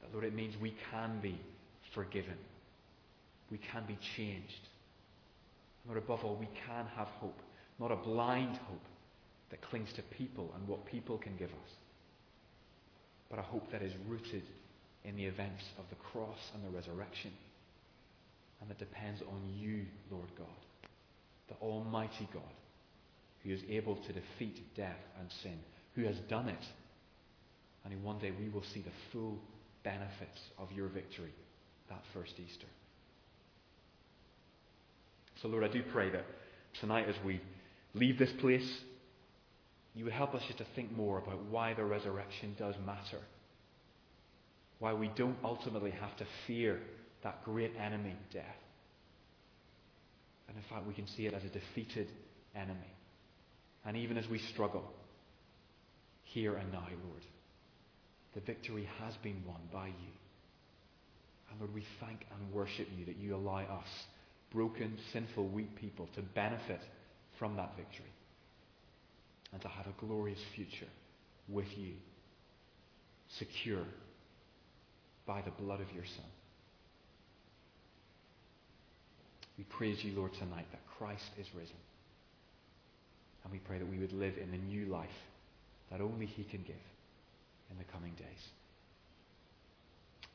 That, 0.00 0.12
Lord, 0.12 0.24
it 0.24 0.34
means 0.34 0.54
we 0.60 0.74
can 0.90 1.20
be 1.20 1.38
forgiven, 1.94 2.36
we 3.50 3.58
can 3.58 3.84
be 3.86 3.98
changed. 4.16 4.68
Lord, 5.86 5.98
above 5.98 6.24
all, 6.24 6.36
we 6.36 6.48
can 6.66 6.86
have 6.96 7.08
hope, 7.18 7.38
not 7.80 7.90
a 7.90 7.96
blind 7.96 8.56
hope 8.68 8.84
that 9.50 9.60
clings 9.62 9.92
to 9.96 10.02
people 10.02 10.52
and 10.56 10.66
what 10.66 10.86
people 10.86 11.18
can 11.18 11.36
give 11.36 11.50
us, 11.50 11.70
but 13.28 13.38
a 13.38 13.42
hope 13.42 13.70
that 13.72 13.82
is 13.82 13.92
rooted 14.08 14.44
in 15.04 15.16
the 15.16 15.24
events 15.24 15.62
of 15.78 15.84
the 15.90 15.96
cross 15.96 16.38
and 16.54 16.64
the 16.64 16.76
resurrection 16.76 17.32
and 18.62 18.70
that 18.70 18.78
depends 18.78 19.20
on 19.22 19.42
you, 19.58 19.84
Lord 20.10 20.28
God, 20.38 20.46
the 21.48 21.56
Almighty 21.56 22.28
God, 22.32 22.42
who 23.42 23.50
is 23.50 23.60
able 23.68 23.96
to 23.96 24.12
defeat 24.12 24.62
death 24.76 25.00
and 25.18 25.28
sin, 25.42 25.58
who 25.96 26.04
has 26.04 26.16
done 26.28 26.48
it, 26.48 26.64
and 27.84 27.92
who 27.92 27.98
one 27.98 28.20
day 28.20 28.30
we 28.30 28.48
will 28.48 28.62
see 28.72 28.80
the 28.80 28.92
full 29.12 29.36
benefits 29.82 30.38
of 30.58 30.70
your 30.70 30.86
victory 30.86 31.32
that 31.88 32.02
first 32.14 32.34
Easter. 32.34 32.68
So, 35.42 35.48
Lord, 35.48 35.64
I 35.64 35.68
do 35.68 35.82
pray 35.92 36.10
that 36.10 36.24
tonight 36.80 37.08
as 37.08 37.16
we 37.24 37.40
leave 37.94 38.16
this 38.16 38.30
place, 38.40 38.78
you 39.96 40.04
would 40.04 40.12
help 40.12 40.36
us 40.36 40.42
just 40.46 40.58
to 40.58 40.66
think 40.76 40.92
more 40.92 41.18
about 41.18 41.42
why 41.46 41.74
the 41.74 41.84
resurrection 41.84 42.54
does 42.56 42.76
matter. 42.86 43.18
Why 44.82 44.92
we 44.94 45.12
don't 45.14 45.36
ultimately 45.44 45.92
have 45.92 46.16
to 46.16 46.26
fear 46.48 46.80
that 47.22 47.44
great 47.44 47.70
enemy, 47.80 48.16
death. 48.32 48.42
And 50.48 50.56
in 50.56 50.62
fact, 50.68 50.88
we 50.88 50.92
can 50.92 51.06
see 51.06 51.24
it 51.26 51.34
as 51.34 51.44
a 51.44 51.48
defeated 51.50 52.08
enemy. 52.56 52.92
And 53.86 53.96
even 53.96 54.18
as 54.18 54.26
we 54.28 54.40
struggle, 54.52 54.82
here 56.24 56.56
and 56.56 56.72
now, 56.72 56.88
Lord, 57.06 57.22
the 58.34 58.40
victory 58.40 58.88
has 59.00 59.14
been 59.22 59.40
won 59.46 59.60
by 59.72 59.86
you. 59.86 60.14
And 61.48 61.60
Lord, 61.60 61.72
we 61.72 61.84
thank 62.00 62.26
and 62.36 62.52
worship 62.52 62.88
you 62.98 63.04
that 63.04 63.18
you 63.18 63.36
allow 63.36 63.60
us, 63.60 63.88
broken, 64.50 64.98
sinful, 65.12 65.46
weak 65.46 65.76
people, 65.76 66.08
to 66.16 66.22
benefit 66.22 66.80
from 67.38 67.54
that 67.54 67.76
victory 67.76 68.12
and 69.52 69.62
to 69.62 69.68
have 69.68 69.86
a 69.86 70.04
glorious 70.04 70.40
future 70.56 70.90
with 71.48 71.68
you, 71.76 71.92
secure 73.38 73.84
by 75.26 75.40
the 75.42 75.50
blood 75.50 75.80
of 75.80 75.92
your 75.94 76.04
Son. 76.04 76.24
We 79.58 79.64
praise 79.64 80.02
you, 80.02 80.12
Lord, 80.16 80.32
tonight 80.34 80.66
that 80.72 80.80
Christ 80.98 81.30
is 81.38 81.46
risen. 81.54 81.76
And 83.44 83.52
we 83.52 83.58
pray 83.58 83.78
that 83.78 83.88
we 83.88 83.98
would 83.98 84.12
live 84.12 84.34
in 84.38 84.50
the 84.50 84.56
new 84.56 84.86
life 84.86 85.08
that 85.90 86.00
only 86.00 86.26
He 86.26 86.44
can 86.44 86.62
give 86.62 86.76
in 87.70 87.78
the 87.78 87.84
coming 87.92 88.12
days. 88.14 88.48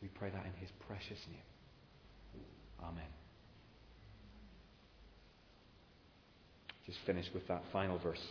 We 0.01 0.07
pray 0.09 0.29
that 0.29 0.45
in 0.45 0.53
His 0.59 0.69
precious 0.87 1.19
name. 1.31 2.43
Amen. 2.83 3.03
Just 6.85 6.99
finish 7.05 7.25
with 7.33 7.47
that 7.47 7.63
final 7.73 7.97
verse 7.97 8.23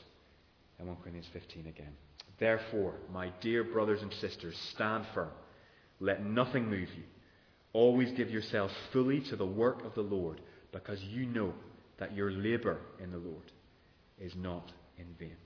in 0.79 0.87
1 0.87 0.97
Corinthians 1.03 1.29
15 1.33 1.67
again. 1.67 1.93
Therefore, 2.39 2.95
my 3.13 3.33
dear 3.41 3.65
brothers 3.65 4.03
and 4.03 4.13
sisters, 4.15 4.57
stand 4.75 5.05
firm. 5.15 5.31
Let 6.01 6.25
nothing 6.25 6.69
move 6.69 6.89
you. 6.97 7.05
Always 7.73 8.11
give 8.13 8.31
yourselves 8.31 8.75
fully 8.93 9.21
to 9.31 9.37
the 9.37 9.47
work 9.47 9.85
of 9.85 9.95
the 9.95 10.03
Lord, 10.03 10.41
because 10.73 11.03
you 11.03 11.27
know 11.27 11.53
that 11.99 12.15
your 12.15 12.31
labour 12.31 12.79
in 13.03 13.11
the 13.11 13.19
Lord 13.19 13.53
is 14.19 14.33
not 14.37 14.73
in 14.99 15.07
vain. 15.19 15.37